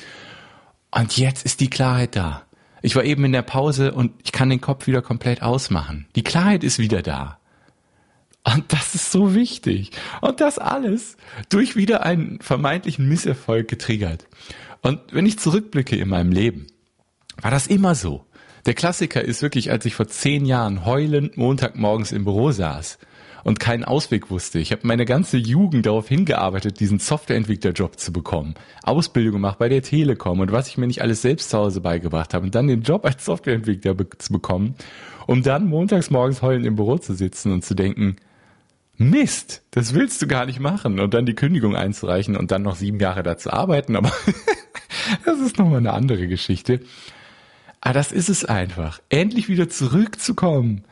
Und 0.93 1.17
jetzt 1.17 1.45
ist 1.45 1.59
die 1.59 1.71
Klarheit 1.71 2.15
da. 2.15 2.44
Ich 2.85 2.95
war 2.95 3.05
eben 3.05 3.25
in 3.25 3.33
der 3.33 3.41
Pause 3.41 3.95
und 3.95 4.13
ich 4.25 4.31
kann 4.31 4.51
den 4.51 4.61
Kopf 4.61 4.87
wieder 4.87 5.01
komplett 5.01 5.41
ausmachen. 5.41 6.05
Die 6.17 6.23
Klarheit 6.23 6.63
ist 6.63 6.79
wieder 6.79 7.01
da. 7.01 7.39
Und 8.43 8.75
das 8.75 8.95
ist 8.95 9.11
so 9.11 9.35
wichtig. 9.35 9.91
Und 10.21 10.43
das 10.43 10.59
alles 10.59 11.17
durch 11.49 11.77
wieder 11.77 12.05
einen 12.05 12.41
vermeintlichen 12.43 13.09
Misserfolg 13.09 13.69
getriggert. 13.69 14.27
Und 14.83 15.01
wenn 15.13 15.25
ich 15.25 15.39
zurückblicke 15.39 15.97
in 15.97 16.11
meinem 16.11 16.31
Leben, 16.31 16.67
war 17.41 17.51
das 17.51 17.69
immer 17.69 17.95
so. 17.95 18.27
Der 18.67 18.75
Klassiker 18.75 19.25
ist 19.25 19.41
wirklich, 19.41 19.71
als 19.71 19.87
ich 19.87 19.95
vor 19.95 20.09
zehn 20.09 20.45
Jahren 20.45 20.85
heulend 20.85 21.39
Montagmorgens 21.39 22.13
im 22.13 22.25
Büro 22.25 22.53
saß 22.53 22.99
und 23.45 23.61
keinen 23.61 23.85
Ausweg 23.85 24.31
wusste. 24.31 24.59
Ich 24.59 24.73
habe 24.73 24.87
meine 24.87 25.05
ganze 25.05 25.37
Jugend 25.37 25.87
darauf 25.87 26.09
hingearbeitet, 26.09 26.81
diesen 26.81 26.99
Softwareentwicklerjob 26.99 27.99
zu 28.01 28.13
bekommen. 28.13 28.55
Ausbildung 28.83 29.35
gemacht 29.35 29.59
bei 29.59 29.69
der 29.69 29.83
Telekom 29.83 30.41
und 30.41 30.51
was 30.51 30.69
ich 30.69 30.79
mir 30.79 30.87
nicht 30.87 31.03
alles 31.03 31.23
selbst 31.23 31.51
zu 31.51 31.59
Hause 31.59 31.81
beigebracht 31.81 32.35
habe 32.35 32.47
und 32.47 32.55
dann 32.55 32.67
den 32.67 32.83
Job 32.83 33.05
als 33.05 33.25
Softwareentwickler 33.25 33.95
be 33.95 34.09
zu 34.19 34.33
bekommen, 34.33 34.75
um 35.27 35.43
dann 35.43 35.67
montags 35.67 36.11
morgens 36.11 36.43
heulend 36.43 36.67
im 36.67 36.77
Büro 36.77 36.99
zu 36.99 37.15
sitzen 37.15 37.53
und 37.53 37.65
zu 37.65 37.75
denken, 37.75 38.17
Mist, 38.97 39.63
das 39.73 39.93
willst 39.93 40.23
du 40.23 40.27
gar 40.27 40.47
nicht 40.47 40.61
machen 40.61 41.01
und 41.01 41.15
dann 41.15 41.27
die 41.27 41.35
Kündigung 41.35 41.77
einzureichen 41.77 42.37
und 42.37 42.51
dann 42.51 42.63
noch 42.63 42.77
sieben 42.77 43.01
Jahre 43.01 43.23
da 43.23 43.37
zu 43.37 43.53
arbeiten, 43.53 43.97
aber 43.97 44.13
das 45.25 45.41
ist 45.41 45.59
nochmal 45.59 45.79
eine 45.79 45.93
andere 45.93 46.29
Geschichte. 46.29 46.81
Aber 47.81 47.95
das 47.95 48.13
ist 48.13 48.31
es 48.31 48.47
einfach. 48.47 49.01
Endlich 49.11 49.49
wieder 49.49 49.69
zurückzukommen 49.69 50.85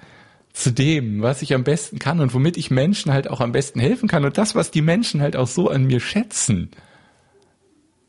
zu 0.52 0.70
dem, 0.70 1.22
was 1.22 1.42
ich 1.42 1.54
am 1.54 1.64
besten 1.64 1.98
kann 1.98 2.20
und 2.20 2.34
womit 2.34 2.56
ich 2.56 2.70
Menschen 2.70 3.12
halt 3.12 3.28
auch 3.28 3.40
am 3.40 3.52
besten 3.52 3.80
helfen 3.80 4.08
kann 4.08 4.24
und 4.24 4.36
das, 4.36 4.54
was 4.54 4.70
die 4.70 4.82
Menschen 4.82 5.20
halt 5.20 5.36
auch 5.36 5.46
so 5.46 5.70
an 5.70 5.84
mir 5.84 6.00
schätzen 6.00 6.70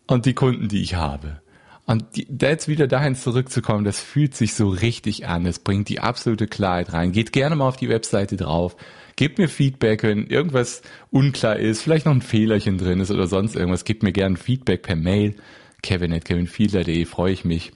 und 0.08 0.26
die 0.26 0.34
Kunden, 0.34 0.68
die 0.68 0.82
ich 0.82 0.96
habe. 0.96 1.42
Und 1.86 2.06
da 2.30 2.48
jetzt 2.48 2.70
wieder 2.70 2.88
dahin 2.88 3.16
zurückzukommen, 3.16 3.84
das 3.84 4.00
fühlt 4.00 4.36
sich 4.36 4.54
so 4.54 4.70
richtig 4.70 5.28
an. 5.28 5.46
Es 5.46 5.60
bringt 5.60 5.90
die 5.90 6.00
absolute 6.00 6.48
Klarheit 6.48 6.94
rein. 6.94 7.12
Geht 7.12 7.34
gerne 7.34 7.58
mal 7.58 7.68
auf 7.68 7.76
die 7.76 7.90
Webseite 7.90 8.38
drauf. 8.38 8.78
Gebt 9.18 9.38
mir 9.38 9.50
Feedback, 9.50 10.04
wenn 10.04 10.28
irgendwas 10.28 10.82
unklar 11.12 11.58
ist, 11.58 11.82
vielleicht 11.82 12.06
noch 12.06 12.14
ein 12.14 12.22
Fehlerchen 12.22 12.78
drin 12.78 13.02
ist 13.02 13.12
oder 13.12 13.28
sonst 13.28 13.56
irgendwas. 13.56 13.84
Gebt 13.84 14.02
mir 14.02 14.14
gerne 14.14 14.38
Feedback 14.38 14.82
per 14.82 14.96
Mail. 14.96 15.36
Kevin 15.82 16.14
at 16.14 16.24
kevinfiedler.de 16.24 17.06
freue 17.06 17.34
ich 17.34 17.44
mich. 17.44 17.74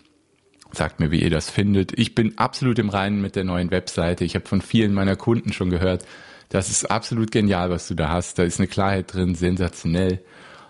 Sagt 0.74 1.00
mir, 1.00 1.12
wie 1.12 1.22
ihr 1.22 1.30
das 1.30 1.50
findet. 1.50 1.98
Ich 1.98 2.14
bin 2.14 2.38
absolut 2.38 2.78
im 2.80 2.90
Reinen 2.90 3.22
mit 3.22 3.36
der 3.36 3.44
neuen 3.44 3.72
Webseite. 3.72 4.26
Ich 4.26 4.36
habe 4.36 4.48
von 4.48 4.62
vielen 4.62 4.94
meiner 4.94 5.16
Kunden 5.16 5.54
schon 5.54 5.70
gehört, 5.70 6.06
das 6.50 6.70
ist 6.70 6.90
absolut 6.90 7.32
genial, 7.32 7.70
was 7.70 7.88
du 7.88 7.96
da 7.96 8.10
hast. 8.10 8.40
Da 8.40 8.44
ist 8.44 8.60
eine 8.60 8.68
Klarheit 8.68 9.14
drin, 9.14 9.36
sensationell. 9.36 10.24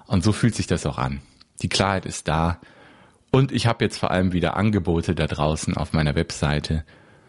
Und 0.08 0.24
so 0.24 0.32
fühlt 0.32 0.56
sich 0.56 0.68
das 0.68 0.86
auch 0.86 0.98
an. 0.98 1.22
Die 1.62 1.70
Klarheit 1.70 2.06
ist 2.06 2.28
da. 2.28 2.60
Und 3.32 3.52
ich 3.52 3.68
habe 3.68 3.86
jetzt 3.86 3.98
vor 3.98 4.12
allem 4.12 4.34
wieder 4.34 4.56
Angebote 4.56 5.14
da 5.14 5.28
draußen 5.28 5.76
auf 5.76 5.94
meiner 5.94 6.16
Webseite, 6.16 6.84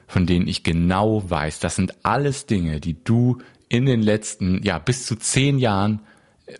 von 0.06 0.26
denen 0.26 0.48
ich 0.48 0.62
genau 0.62 1.28
weiß, 1.28 1.60
das 1.60 1.76
sind 1.76 1.94
alles 2.04 2.46
Dinge, 2.46 2.80
die 2.80 3.02
du 3.02 3.38
in 3.68 3.84
den 3.84 4.00
letzten, 4.00 4.62
ja, 4.62 4.78
bis 4.78 5.04
zu 5.04 5.16
zehn 5.16 5.58
Jahren 5.58 6.00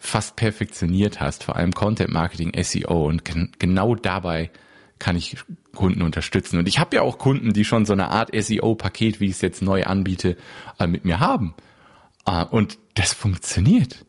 fast 0.00 0.36
perfektioniert 0.36 1.20
hast, 1.20 1.44
vor 1.44 1.56
allem 1.56 1.72
Content 1.72 2.12
Marketing, 2.12 2.52
SEO. 2.62 3.06
Und 3.06 3.22
genau 3.58 3.94
dabei 3.94 4.50
kann 4.98 5.16
ich 5.16 5.36
Kunden 5.78 6.02
unterstützen. 6.02 6.58
Und 6.58 6.66
ich 6.66 6.80
habe 6.80 6.96
ja 6.96 7.02
auch 7.02 7.18
Kunden, 7.18 7.52
die 7.52 7.64
schon 7.64 7.86
so 7.86 7.92
eine 7.92 8.08
Art 8.08 8.30
SEO-Paket, 8.34 9.20
wie 9.20 9.26
ich 9.26 9.32
es 9.32 9.42
jetzt 9.42 9.62
neu 9.62 9.84
anbiete, 9.84 10.36
äh, 10.80 10.88
mit 10.88 11.04
mir 11.04 11.20
haben. 11.20 11.54
Äh, 12.26 12.44
und 12.46 12.78
das 12.94 13.12
funktioniert. 13.12 14.04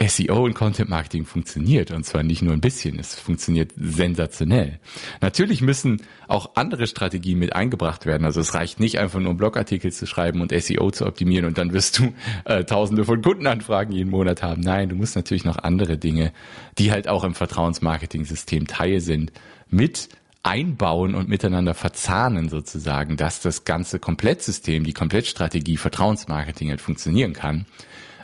SEO 0.00 0.44
und 0.44 0.54
Content 0.54 0.88
Marketing 0.88 1.24
funktioniert 1.24 1.90
und 1.90 2.04
zwar 2.04 2.22
nicht 2.22 2.40
nur 2.40 2.52
ein 2.52 2.60
bisschen, 2.60 3.00
es 3.00 3.16
funktioniert 3.16 3.72
sensationell. 3.76 4.78
Natürlich 5.20 5.60
müssen 5.60 6.02
auch 6.28 6.54
andere 6.54 6.86
Strategien 6.86 7.38
mit 7.38 7.52
eingebracht 7.54 8.06
werden. 8.06 8.24
Also 8.24 8.40
es 8.40 8.54
reicht 8.54 8.78
nicht 8.78 8.98
einfach 8.98 9.18
nur 9.18 9.34
Blogartikel 9.34 9.92
zu 9.92 10.06
schreiben 10.06 10.40
und 10.40 10.52
SEO 10.52 10.92
zu 10.92 11.04
optimieren 11.04 11.46
und 11.46 11.58
dann 11.58 11.72
wirst 11.72 11.98
du 11.98 12.12
äh, 12.44 12.64
tausende 12.64 13.04
von 13.04 13.22
Kundenanfragen 13.22 13.92
jeden 13.92 14.10
Monat 14.10 14.42
haben. 14.42 14.60
Nein, 14.62 14.88
du 14.88 14.94
musst 14.94 15.16
natürlich 15.16 15.44
noch 15.44 15.58
andere 15.58 15.98
Dinge, 15.98 16.32
die 16.78 16.92
halt 16.92 17.08
auch 17.08 17.24
im 17.24 17.34
Vertrauensmarketing-System 17.34 18.68
Teil 18.68 19.00
sind, 19.00 19.32
mit 19.68 20.08
einbauen 20.42 21.14
und 21.14 21.28
miteinander 21.28 21.74
verzahnen 21.74 22.48
sozusagen, 22.48 23.16
dass 23.16 23.40
das 23.40 23.64
ganze 23.64 23.98
Komplettsystem, 23.98 24.84
die 24.84 24.92
Komplettstrategie 24.92 25.76
Vertrauensmarketing 25.76 26.70
halt 26.70 26.80
funktionieren 26.80 27.32
kann. 27.32 27.66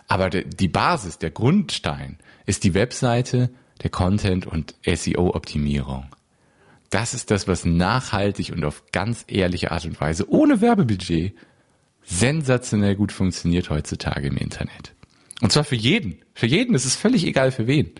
Aber 0.09 0.31
die 0.31 0.69
Basis, 0.69 1.19
der 1.19 1.31
Grundstein 1.31 2.19
ist 2.47 2.65
die 2.65 2.75
Webseite, 2.75 3.51
der 3.83 3.91
Content 3.91 4.47
und 4.47 4.75
SEO-Optimierung. 4.87 6.07
Das 6.91 7.15
ist 7.15 7.31
das, 7.31 7.49
was 7.49 7.65
nachhaltig 7.65 8.53
und 8.53 8.65
auf 8.65 8.85
ganz 8.93 9.25
ehrliche 9.27 9.73
Art 9.73 9.85
und 9.85 10.01
Weise, 10.01 10.31
ohne 10.31 10.61
Werbebudget, 10.61 11.35
sensationell 12.05 12.95
gut 12.95 13.13
funktioniert 13.13 13.71
heutzutage 13.71 14.29
im 14.29 14.37
Internet. 14.37 14.95
Und 15.41 15.51
zwar 15.51 15.65
für 15.65 15.75
jeden. 15.75 16.19
Für 16.35 16.47
jeden. 16.47 16.75
Es 16.75 16.85
ist 16.85 16.97
völlig 16.97 17.27
egal 17.27 17.51
für 17.51 17.67
wen. 17.67 17.91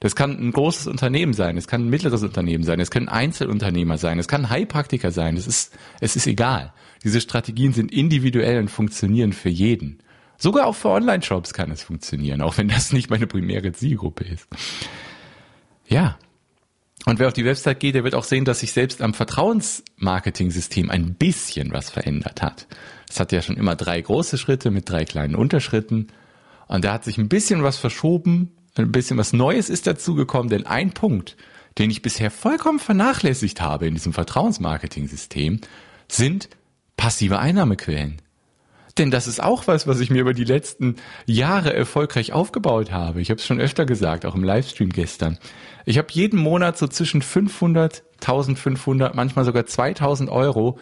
Das 0.00 0.14
kann 0.14 0.38
ein 0.38 0.52
großes 0.52 0.86
Unternehmen 0.86 1.32
sein, 1.32 1.56
es 1.56 1.66
kann 1.66 1.86
ein 1.86 1.90
mittleres 1.90 2.22
Unternehmen 2.22 2.64
sein, 2.64 2.78
es 2.78 2.90
können 2.90 3.08
Einzelunternehmer 3.08 3.98
sein, 3.98 4.18
es 4.18 4.28
kann 4.28 4.48
Heilpraktiker 4.48 5.10
sein, 5.10 5.36
es 5.36 5.46
ist, 5.46 5.76
es 6.00 6.14
ist 6.14 6.26
egal. 6.26 6.72
Diese 7.04 7.20
Strategien 7.20 7.72
sind 7.72 7.92
individuell 7.92 8.58
und 8.60 8.70
funktionieren 8.70 9.32
für 9.32 9.48
jeden. 9.48 9.98
Sogar 10.36 10.66
auch 10.66 10.76
für 10.76 10.90
Online-Shops 10.90 11.52
kann 11.52 11.70
es 11.72 11.82
funktionieren, 11.82 12.42
auch 12.42 12.58
wenn 12.58 12.68
das 12.68 12.92
nicht 12.92 13.10
meine 13.10 13.26
primäre 13.26 13.72
Zielgruppe 13.72 14.24
ist. 14.24 14.46
Ja. 15.88 16.16
Und 17.06 17.18
wer 17.18 17.28
auf 17.28 17.32
die 17.32 17.44
Website 17.44 17.80
geht, 17.80 17.94
der 17.94 18.04
wird 18.04 18.14
auch 18.14 18.24
sehen, 18.24 18.44
dass 18.44 18.60
sich 18.60 18.72
selbst 18.72 19.02
am 19.02 19.14
Vertrauensmarketing-System 19.14 20.90
ein 20.90 21.14
bisschen 21.14 21.72
was 21.72 21.90
verändert 21.90 22.42
hat. 22.42 22.66
Es 23.08 23.18
hat 23.18 23.32
ja 23.32 23.42
schon 23.42 23.56
immer 23.56 23.74
drei 23.74 24.00
große 24.00 24.38
Schritte 24.38 24.70
mit 24.70 24.88
drei 24.90 25.04
kleinen 25.04 25.34
Unterschritten. 25.34 26.08
Und 26.66 26.84
da 26.84 26.92
hat 26.92 27.04
sich 27.04 27.18
ein 27.18 27.28
bisschen 27.28 27.62
was 27.62 27.78
verschoben, 27.78 28.52
ein 28.78 28.92
bisschen 28.92 29.18
was 29.18 29.32
Neues 29.32 29.68
ist 29.70 29.86
dazugekommen, 29.86 30.48
denn 30.48 30.66
ein 30.66 30.92
Punkt, 30.92 31.36
den 31.78 31.90
ich 31.90 32.02
bisher 32.02 32.30
vollkommen 32.30 32.78
vernachlässigt 32.78 33.60
habe 33.60 33.86
in 33.86 33.94
diesem 33.94 34.12
Vertrauensmarketing-System, 34.12 35.60
sind 36.08 36.48
passive 36.96 37.38
Einnahmequellen. 37.38 38.20
Denn 38.98 39.10
das 39.12 39.28
ist 39.28 39.40
auch 39.40 39.68
was, 39.68 39.86
was 39.86 40.00
ich 40.00 40.10
mir 40.10 40.20
über 40.20 40.34
die 40.34 40.44
letzten 40.44 40.96
Jahre 41.24 41.72
erfolgreich 41.72 42.32
aufgebaut 42.32 42.90
habe. 42.90 43.20
Ich 43.20 43.30
habe 43.30 43.38
es 43.38 43.46
schon 43.46 43.60
öfter 43.60 43.86
gesagt, 43.86 44.26
auch 44.26 44.34
im 44.34 44.42
Livestream 44.42 44.90
gestern. 44.90 45.38
Ich 45.86 45.98
habe 45.98 46.08
jeden 46.10 46.40
Monat 46.40 46.76
so 46.76 46.88
zwischen 46.88 47.22
500, 47.22 48.02
1500, 48.20 49.14
manchmal 49.14 49.44
sogar 49.44 49.66
2000 49.66 50.28
Euro 50.30 50.78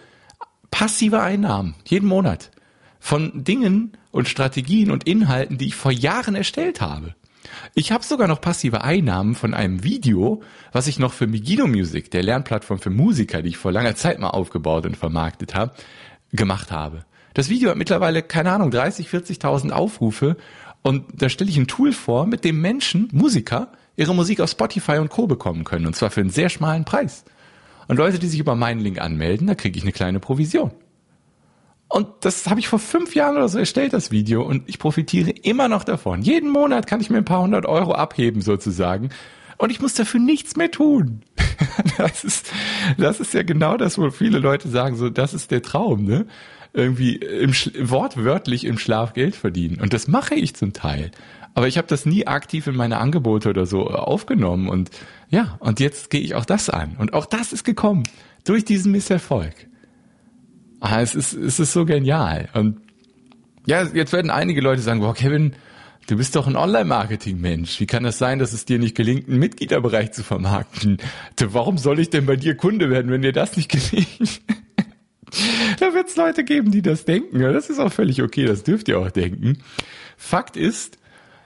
passive 0.71 1.21
Einnahmen. 1.21 1.75
Jeden 1.85 2.09
Monat. 2.09 2.51
Von 2.99 3.45
Dingen 3.45 3.93
und 4.11 4.29
Strategien 4.29 4.91
und 4.91 5.07
Inhalten, 5.07 5.59
die 5.59 5.67
ich 5.67 5.75
vor 5.75 5.93
Jahren 5.93 6.35
erstellt 6.35 6.81
habe. 6.81 7.15
Ich 7.75 7.93
habe 7.93 8.05
sogar 8.05 8.29
noch 8.29 8.41
passive 8.41 8.83
Einnahmen 8.83 9.35
von 9.35 9.55
einem 9.55 9.83
Video, 9.83 10.43
was 10.73 10.87
ich 10.87 10.99
noch 10.99 11.13
für 11.13 11.27
Megiddo 11.27 11.67
Music, 11.67 12.11
der 12.11 12.23
Lernplattform 12.23 12.79
für 12.79 12.91
Musiker, 12.91 13.43
die 13.43 13.51
ich 13.51 13.57
vor 13.57 13.73
langer 13.73 13.95
Zeit 13.95 14.19
mal 14.19 14.31
aufgebaut 14.31 14.87
und 14.87 14.97
vermarktet 14.97 15.55
habe, 15.55 15.75
gemacht 16.33 16.71
habe. 16.71 17.05
Das 17.35 17.49
Video 17.49 17.71
hat 17.71 17.77
mittlerweile, 17.77 18.23
keine 18.23 18.53
Ahnung, 18.53 18.71
30, 18.71 19.09
40.000 19.09 19.71
Aufrufe 19.71 20.37
und 20.83 21.05
da 21.15 21.29
stelle 21.29 21.51
ich 21.51 21.57
ein 21.57 21.67
Tool 21.67 21.93
vor, 21.93 22.27
mit 22.27 22.45
dem 22.45 22.61
Menschen, 22.61 23.09
Musiker, 23.13 23.73
ihre 23.97 24.15
Musik 24.15 24.41
auf 24.41 24.51
Spotify 24.51 24.99
und 24.99 25.11
Co. 25.11 25.27
bekommen 25.27 25.65
können 25.65 25.87
und 25.87 25.97
zwar 25.97 26.11
für 26.11 26.21
einen 26.21 26.31
sehr 26.31 26.49
schmalen 26.49 26.85
Preis. 26.85 27.25
Und 27.89 27.97
Leute, 27.99 28.19
die 28.19 28.27
sich 28.27 28.41
über 28.41 28.55
meinen 28.55 28.81
Link 28.81 29.01
anmelden, 29.01 29.47
da 29.47 29.55
kriege 29.55 29.77
ich 29.77 29.85
eine 29.85 29.93
kleine 29.93 30.21
Provision. 30.21 30.73
Und 31.97 32.09
das 32.21 32.47
habe 32.47 32.61
ich 32.61 32.69
vor 32.69 32.79
fünf 32.79 33.15
Jahren 33.15 33.39
oder 33.39 33.49
so 33.49 33.59
erstellt, 33.59 33.95
das 33.95 34.11
Video, 34.11 34.43
und 34.43 34.69
ich 34.69 34.79
profitiere 34.79 35.31
immer 35.31 35.67
noch 35.67 35.83
davon. 35.83 36.21
Jeden 36.21 36.51
Monat 36.51 36.87
kann 36.87 37.01
ich 37.01 37.09
mir 37.09 37.17
ein 37.17 37.25
paar 37.25 37.41
hundert 37.41 37.65
Euro 37.65 37.93
abheben, 37.93 38.43
sozusagen. 38.43 39.09
Und 39.57 39.73
ich 39.73 39.81
muss 39.81 39.95
dafür 39.95 40.21
nichts 40.21 40.57
mehr 40.57 40.71
tun. 40.71 41.23
Das 41.97 42.25
ist, 42.25 42.53
das 42.99 43.21
ist 43.21 43.33
ja 43.33 43.43
genau 43.43 43.79
das, 43.79 43.97
wo 43.97 44.11
viele 44.11 44.39
Leute 44.39 44.69
sagen, 44.69 44.97
so, 44.97 45.09
das 45.09 45.33
ist 45.33 45.51
der 45.51 45.63
Traum, 45.63 46.05
ne? 46.05 46.27
irgendwie 46.75 47.17
im 47.17 47.53
wortwörtlich 47.89 48.65
im 48.65 48.77
Schlaf 48.77 49.15
Geld 49.15 49.35
verdienen. 49.35 49.81
Und 49.81 49.95
das 49.95 50.07
mache 50.07 50.35
ich 50.35 50.55
zum 50.55 50.75
Teil. 50.75 51.11
Aber 51.55 51.67
ich 51.69 51.79
habe 51.79 51.89
das 51.89 52.05
nie 52.05 52.27
aktiv 52.27 52.67
in 52.67 52.77
meine 52.77 52.99
Angebote 52.99 53.49
oder 53.49 53.65
so 53.65 53.87
aufgenommen. 53.87 54.69
Und 54.69 54.91
ja, 55.31 55.57
und 55.61 55.81
jetzt 55.81 56.11
gehe 56.11 56.21
ich 56.21 56.35
auch 56.35 56.45
das 56.45 56.69
an. 56.69 56.97
Und 56.99 57.15
auch 57.15 57.25
das 57.25 57.55
ist 57.55 57.65
gekommen 57.65 58.03
durch 58.45 58.67
diesen 58.67 58.93
Misserfolg. 58.93 59.55
Ah, 60.89 61.01
es 61.03 61.17
ist, 61.17 61.33
es 61.33 61.59
ist 61.59 61.73
so 61.73 61.85
genial. 61.85 62.49
Und 62.55 62.81
ja, 63.67 63.83
jetzt 63.83 64.13
werden 64.13 64.31
einige 64.31 64.61
Leute 64.61 64.83
sagen, 64.83 65.01
boah, 65.01 65.15
Kevin, 65.15 65.55
du 66.07 66.17
bist 66.17 66.37
doch 66.37 66.47
ein 66.47 66.55
Online-Marketing-Mensch. 66.55 67.81
Wie 67.81 67.87
kann 67.87 68.05
das 68.05 68.19
sein, 68.19 68.39
dass 68.39 68.53
es 68.53 68.67
dir 68.67 68.79
nicht 68.79 68.95
gelingt, 68.95 69.29
einen 69.29 69.41
Mitgliederbereich 69.41 70.13
zu 70.13 70.23
vermarkten? 70.23 70.99
Warum 71.41 71.77
soll 71.77 71.99
ich 71.99 72.11
denn 72.11 72.25
bei 72.25 72.37
dir 72.37 72.57
Kunde 72.57 72.89
werden, 72.89 73.11
wenn 73.11 73.23
dir 73.23 73.33
das 73.33 73.57
nicht 73.57 73.69
gelingt? 73.73 74.43
da 75.81 75.93
wird 75.93 76.09
es 76.09 76.15
Leute 76.15 76.45
geben, 76.45 76.71
die 76.71 76.83
das 76.83 77.05
denken. 77.05 77.41
Das 77.41 77.69
ist 77.69 77.81
auch 77.81 77.93
völlig 77.93 78.23
okay, 78.23 78.45
das 78.45 78.63
dürft 78.63 78.87
ihr 78.87 79.01
auch 79.01 79.11
denken. 79.11 79.59
Fakt 80.17 80.57
ist, 80.57 80.99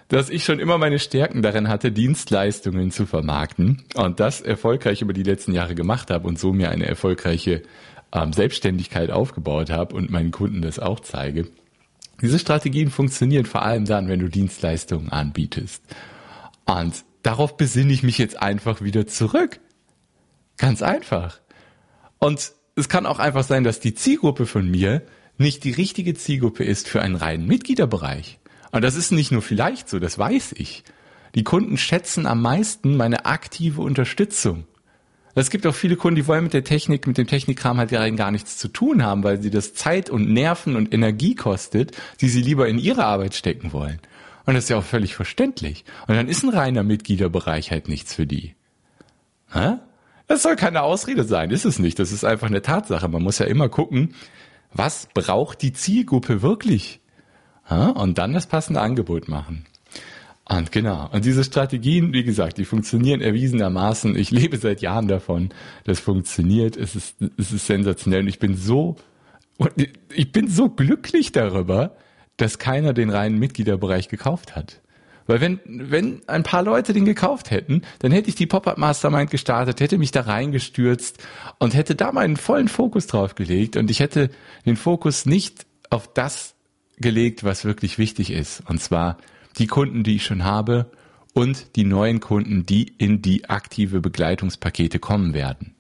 dass 0.09 0.29
ich 0.29 0.45
schon 0.45 0.59
immer 0.59 0.77
meine 0.77 0.99
Stärken 0.99 1.41
darin 1.41 1.69
hatte, 1.69 1.93
Dienstleistungen 1.93 2.91
zu 2.91 3.07
vermarkten 3.07 3.85
und 3.95 4.21
das 4.21 4.43
erfolgreich 4.43 5.01
über 5.01 5.15
die 5.15 5.23
letzten 5.23 5.55
Jahre 5.55 5.75
gemacht 5.75 6.11
habe 6.11 6.29
und 6.29 6.39
so 6.39 6.53
mir 6.53 6.71
eine 6.71 6.85
erfolgreiche 6.85 7.63
ähm, 8.13 8.33
Selbstständigkeit 8.33 9.11
aufgebaut 9.11 9.71
habe 9.71 9.95
und 9.95 10.11
meinen 10.11 10.31
Kunden 10.31 10.63
das 10.63 10.79
auch 10.79 11.01
zeige. 11.01 11.49
Diese 12.21 12.39
Strategien 12.39 12.91
funktionieren 12.91 13.47
vor 13.47 13.63
allem 13.63 13.87
dann, 13.87 14.09
wenn 14.09 14.21
du 14.21 14.29
Dienstleistungen 14.29 15.11
anbietest. 15.11 15.83
Und 16.67 17.05
darauf 17.23 17.57
besinne 17.57 17.93
ich 17.93 18.03
mich 18.03 18.19
jetzt 18.19 18.41
einfach 18.41 18.83
wieder 18.83 19.07
zurück. 19.07 19.61
Ganz 20.59 20.83
einfach. 20.83 21.41
Und 22.19 22.53
es 22.77 22.89
kann 22.89 23.07
auch 23.07 23.19
einfach 23.19 23.45
sein, 23.45 23.65
dass 23.65 23.81
die 23.81 23.95
Zielgruppe 23.95 24.47
von 24.47 24.71
mir 24.71 25.03
nicht 25.39 25.65
die 25.65 25.73
richtige 25.73 26.15
Zielgruppe 26.15 26.65
ist 26.65 26.89
für 26.89 27.01
einen 27.01 27.17
reinen 27.17 27.47
Mitgliederbereich. 27.47 28.39
Und 28.73 28.83
das 28.85 28.95
ist 28.95 29.11
nicht 29.11 29.33
nur 29.33 29.43
vielleicht 29.43 29.89
so, 29.89 29.99
das 29.99 30.19
weiß 30.19 30.53
ich. 30.57 30.85
Die 31.35 31.45
Kunden 31.45 31.79
schätzen 31.79 32.27
am 32.27 32.43
meisten 32.43 32.97
meine 32.97 33.25
aktive 33.25 33.81
Unterstützung. 33.81 34.65
Es 35.41 35.49
gibt 35.49 35.67
auch 35.67 35.75
viele 35.75 35.97
Kunden, 35.97 36.17
die 36.17 36.27
wollen 36.27 36.45
mit 36.45 36.53
der 36.53 36.65
Technik, 36.65 37.07
mit 37.07 37.17
dem 37.17 37.27
Technikkram 37.27 37.79
halt 37.79 37.91
gar 37.91 38.31
nichts 38.31 38.59
zu 38.59 38.69
tun 38.69 39.03
haben, 39.03 39.25
weil 39.25 39.41
sie 39.41 39.51
das 39.51 39.73
Zeit 39.73 40.11
und 40.11 40.31
Nerven 40.31 40.77
und 40.77 40.93
Energie 40.93 41.35
kostet, 41.35 41.97
die 42.21 42.29
sie 42.29 42.43
lieber 42.43 42.69
in 42.69 42.79
ihre 42.79 43.05
Arbeit 43.05 43.35
stecken 43.35 43.73
wollen. 43.73 44.01
Und 44.45 44.55
das 44.55 44.65
ist 44.65 44.71
ja 44.71 44.77
auch 44.77 44.85
völlig 44.85 45.15
verständlich. 45.15 45.85
Und 46.07 46.17
dann 46.17 46.29
ist 46.29 46.43
ein 46.43 46.51
reiner 46.51 46.83
Mitgliederbereich 46.83 47.71
halt 47.71 47.89
nichts 47.89 48.15
für 48.15 48.27
die. 48.27 48.55
Hä? 49.51 49.77
Das 50.27 50.43
soll 50.43 50.57
keine 50.57 50.83
Ausrede 50.83 51.25
sein, 51.25 51.51
ist 51.51 51.65
es 51.65 51.79
nicht. 51.79 51.99
Das 51.99 52.13
ist 52.13 52.25
einfach 52.25 52.49
eine 52.49 52.63
Tatsache. 52.63 53.09
Man 53.09 53.23
muss 53.23 53.39
ja 53.39 53.47
immer 53.47 53.69
gucken, 53.69 54.15
was 54.73 55.09
braucht 55.15 55.63
die 55.63 55.73
Zielgruppe 55.73 56.43
wirklich? 56.43 57.01
Und 57.69 58.19
dann 58.19 58.35
das 58.35 58.47
passende 58.47 58.81
Angebot 58.81 59.29
machen. 59.29 59.65
Und 60.51 60.73
genau. 60.73 61.09
Und 61.13 61.25
diese 61.25 61.45
Strategien, 61.45 62.13
wie 62.13 62.25
gesagt, 62.25 62.59
die 62.59 62.65
funktionieren 62.65 63.21
erwiesenermaßen. 63.21 64.17
Ich 64.17 64.33
lebe 64.33 64.57
seit 64.57 64.83
Jahren 64.83 65.07
davon. 65.07 65.51
Das 65.85 66.01
funktioniert. 66.01 66.77
Es 66.77 66.97
ist, 66.97 67.17
es 67.39 67.53
ist 67.53 67.67
sensationell. 67.67 68.23
Und 68.23 68.29
ich 68.29 68.41
bin 68.41 68.57
so, 68.57 68.97
ich 70.13 70.33
bin 70.33 70.49
so 70.49 70.69
glücklich 70.69 71.31
darüber, 71.31 71.95
dass 72.37 72.59
keiner 72.59 72.93
den 72.93 73.11
reinen 73.11 73.39
Mitgliederbereich 73.39 74.09
gekauft 74.09 74.57
hat. 74.57 74.81
Weil 75.29 75.41
wenn, 75.41 75.61
wenn 75.65 76.23
ein 76.27 76.43
paar 76.43 76.65
Leute 76.65 76.95
den 76.95 77.05
gekauft 77.05 77.53
hätten, 77.53 77.83
dann 78.01 78.11
hätte 78.11 78.29
ich 78.29 78.35
die 78.35 78.47
Pop-Up 78.49 78.77
Mastermind 78.77 79.31
gestartet, 79.31 79.79
hätte 79.79 79.99
mich 79.99 80.11
da 80.11 80.23
reingestürzt 80.23 81.19
und 81.61 81.75
hätte 81.75 81.95
da 81.95 82.11
meinen 82.11 82.37
vollen 82.37 82.67
Fokus 82.67 83.07
drauf 83.07 83.37
gelegt 83.37 83.77
und 83.77 83.89
ich 83.89 84.01
hätte 84.01 84.31
den 84.67 84.77
Fokus 84.77 85.27
nicht 85.27 85.65
auf 85.91 86.13
das 86.13 86.57
gelegt, 86.97 87.45
was 87.45 87.65
wirklich 87.65 87.99
wichtig 87.99 88.33
ist. 88.33 88.65
Und 88.69 88.81
zwar 88.83 89.19
die 89.59 89.67
Kunden, 89.67 90.03
die 90.03 90.17
ich 90.17 90.25
schon 90.25 90.45
habe 90.45 90.91
und 91.35 91.77
die 91.77 91.85
neuen 91.85 92.21
Kunden, 92.21 92.67
die 92.67 92.95
in 92.99 93.23
die 93.23 93.49
aktive 93.49 94.01
Begleitungspakete 94.01 94.99
kommen 94.99 95.35
werden. 95.35 95.75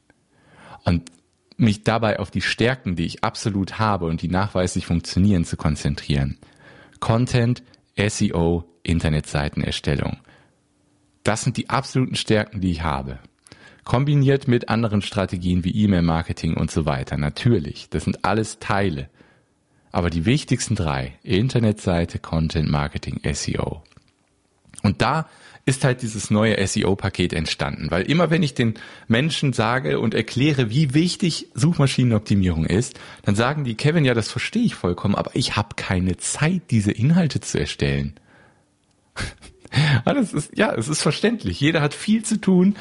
Und 0.84 1.10
mich 1.56 1.84
dabei 1.84 2.18
auf 2.18 2.30
die 2.30 2.40
Stärken, 2.40 2.96
die 2.96 3.04
ich 3.04 3.22
absolut 3.22 3.78
habe 3.78 4.06
und 4.06 4.22
die 4.22 4.28
nachweislich 4.28 4.86
funktionieren, 4.86 5.44
zu 5.44 5.56
konzentrieren. 5.56 6.38
Content, 7.00 7.62
SEO, 7.96 8.64
Internetseitenerstellung. 8.82 10.18
Das 11.22 11.42
sind 11.42 11.58
die 11.58 11.68
absoluten 11.68 12.14
Stärken, 12.14 12.60
die 12.60 12.70
ich 12.70 12.82
habe. 12.82 13.18
Kombiniert 13.84 14.48
mit 14.48 14.68
anderen 14.68 15.02
Strategien 15.02 15.64
wie 15.64 15.84
E-Mail-Marketing 15.84 16.54
und 16.54 16.70
so 16.70 16.86
weiter. 16.86 17.16
Natürlich, 17.16 17.88
das 17.90 18.04
sind 18.04 18.24
alles 18.24 18.58
Teile. 18.58 19.10
Aber 19.92 20.11
die 20.11 20.25
wichtigsten 20.25 20.76
drei, 20.76 21.18
Internetseite, 21.23 22.18
Content, 22.18 22.70
Marketing, 22.70 23.20
SEO. 23.32 23.82
Und 24.82 25.02
da 25.02 25.28
ist 25.66 25.85
halt 25.85 26.02
dieses 26.02 26.30
neue 26.30 26.66
SEO-Paket 26.66 27.32
entstanden. 27.32 27.90
Weil 27.90 28.02
immer 28.02 28.30
wenn 28.30 28.42
ich 28.42 28.54
den 28.54 28.75
Menschen 29.09 29.52
sage 29.52 30.00
und 30.00 30.14
erkläre, 30.14 30.70
wie 30.70 30.94
wichtig 30.94 31.49
Suchmaschinenoptimierung 31.54 32.64
ist, 32.66 32.99
dann 33.23 33.35
sagen 33.35 33.64
die, 33.64 33.75
Kevin, 33.75 34.04
ja, 34.04 34.14
das 34.14 34.30
verstehe 34.30 34.64
ich 34.64 34.75
vollkommen, 34.75 35.14
aber 35.14 35.30
ich 35.35 35.56
habe 35.56 35.76
keine 35.76 36.16
Zeit, 36.16 36.62
diese 36.70 36.92
Inhalte 36.92 37.40
zu 37.40 37.59
erstellen. 37.59 38.14
das 40.04 40.32
ist, 40.32 40.56
ja, 40.56 40.75
es 40.75 40.88
ist 40.88 41.02
verständlich. 41.02 41.61
Jeder 41.61 41.82
hat 41.82 41.94
viel 41.94 42.25
zu 42.25 42.40
tun, 42.40 42.76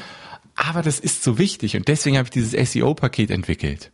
aber 0.54 0.82
das 0.82 1.00
ist 1.00 1.22
so 1.22 1.38
wichtig 1.38 1.76
und 1.76 1.86
deswegen 1.86 2.16
habe 2.16 2.26
ich 2.26 2.30
dieses 2.30 2.72
SEO-Paket 2.72 3.30
entwickelt. 3.30 3.90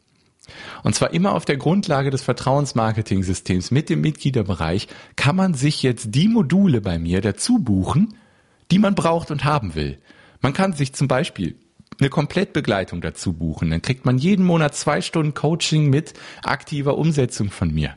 Und 0.82 0.94
zwar 0.94 1.12
immer 1.12 1.34
auf 1.34 1.44
der 1.44 1.56
Grundlage 1.56 2.10
des 2.10 2.22
Vertrauensmarketing-Systems 2.22 3.70
mit 3.70 3.90
dem 3.90 4.00
Mitgliederbereich 4.00 4.88
kann 5.16 5.36
man 5.36 5.54
sich 5.54 5.82
jetzt 5.82 6.14
die 6.14 6.28
Module 6.28 6.80
bei 6.80 6.98
mir 6.98 7.20
dazu 7.20 7.58
buchen, 7.58 8.16
die 8.70 8.78
man 8.78 8.94
braucht 8.94 9.30
und 9.30 9.44
haben 9.44 9.74
will. 9.74 9.98
Man 10.40 10.52
kann 10.52 10.72
sich 10.72 10.92
zum 10.92 11.08
Beispiel 11.08 11.56
eine 11.98 12.10
Komplettbegleitung 12.10 13.00
dazu 13.00 13.32
buchen. 13.32 13.70
Dann 13.70 13.82
kriegt 13.82 14.04
man 14.04 14.18
jeden 14.18 14.44
Monat 14.44 14.74
zwei 14.74 15.00
Stunden 15.00 15.34
Coaching 15.34 15.88
mit 15.88 16.14
aktiver 16.42 16.98
Umsetzung 16.98 17.50
von 17.50 17.72
mir. 17.72 17.96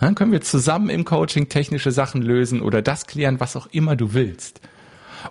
Dann 0.00 0.14
können 0.14 0.32
wir 0.32 0.40
zusammen 0.40 0.88
im 0.88 1.04
Coaching 1.04 1.48
technische 1.48 1.92
Sachen 1.92 2.22
lösen 2.22 2.62
oder 2.62 2.80
das 2.80 3.06
klären, 3.06 3.40
was 3.40 3.56
auch 3.56 3.66
immer 3.70 3.96
du 3.96 4.14
willst. 4.14 4.60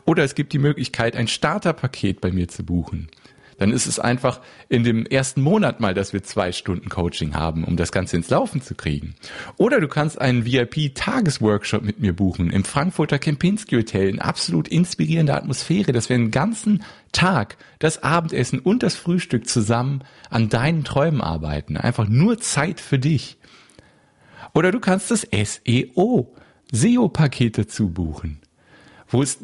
Oder 0.06 0.24
es 0.24 0.36
gibt 0.36 0.54
die 0.54 0.60
Möglichkeit, 0.60 1.16
ein 1.16 1.28
Starterpaket 1.28 2.22
bei 2.22 2.32
mir 2.32 2.48
zu 2.48 2.64
buchen. 2.64 3.10
Dann 3.58 3.72
ist 3.72 3.88
es 3.88 4.00
einfach 4.00 4.42
in 4.70 4.84
dem 4.84 5.06
ersten 5.06 5.42
Monat 5.42 5.80
mal, 5.80 5.94
dass 5.94 6.14
wir 6.14 6.24
zwei 6.24 6.52
Stunden 6.52 6.90
Coaching 6.90 7.36
haben, 7.36 7.64
um 7.64 7.78
das 7.78 7.92
Ganze 7.92 8.18
ins 8.18 8.30
Laufen 8.30 8.62
zu 8.62 8.76
kriegen. 8.76 9.16
Oder 9.58 9.80
du 9.80 9.88
kannst 9.88 10.20
einen 10.20 10.46
VIP-Tagesworkshop 10.46 11.84
mit 11.84 12.00
mir 12.00 12.14
buchen 12.14 12.50
im 12.50 12.64
Frankfurter 12.64 13.20
Kempinski 13.20 13.76
Hotel 13.76 14.10
in 14.10 14.20
absolut 14.20 14.68
inspirierender 14.68 15.36
Atmosphäre, 15.36 15.92
dass 15.92 16.10
wir 16.10 16.16
einen 16.16 16.32
ganzen 16.32 16.84
Tag 17.12 17.58
das 17.80 18.04
Abendessen 18.04 18.60
und 18.60 18.84
das 18.84 18.96
Frühstück 18.96 19.48
zusammen 19.48 20.04
an 20.30 20.50
deinen 20.50 20.84
Träumen 20.84 21.22
arbeiten. 21.22 21.78
Einfach 21.78 22.08
nur 22.08 22.40
Zeit 22.40 22.80
für 22.80 23.00
dich. 23.00 23.38
Oder 24.54 24.72
du 24.72 24.80
kannst 24.80 25.10
das 25.10 25.22
SEO, 25.32 26.34
SEO-Paket 26.72 27.58
dazu 27.58 27.90
buchen 27.90 28.43
wo 29.08 29.22
es, 29.22 29.40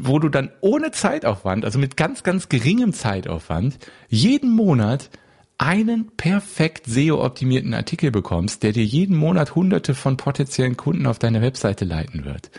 wo 0.00 0.18
du 0.18 0.28
dann 0.28 0.50
ohne 0.60 0.90
Zeitaufwand, 0.90 1.64
also 1.64 1.78
mit 1.78 1.96
ganz, 1.96 2.22
ganz 2.22 2.48
geringem 2.48 2.92
Zeitaufwand, 2.92 3.78
jeden 4.08 4.50
Monat 4.50 5.10
einen 5.58 6.10
perfekt 6.16 6.86
SEO-optimierten 6.86 7.72
Artikel 7.74 8.10
bekommst, 8.10 8.62
der 8.62 8.72
dir 8.72 8.84
jeden 8.84 9.16
Monat 9.16 9.54
hunderte 9.54 9.94
von 9.94 10.16
potenziellen 10.16 10.76
Kunden 10.76 11.06
auf 11.06 11.18
deine 11.18 11.40
Webseite 11.40 11.84
leiten 11.84 12.24
wird. 12.24 12.50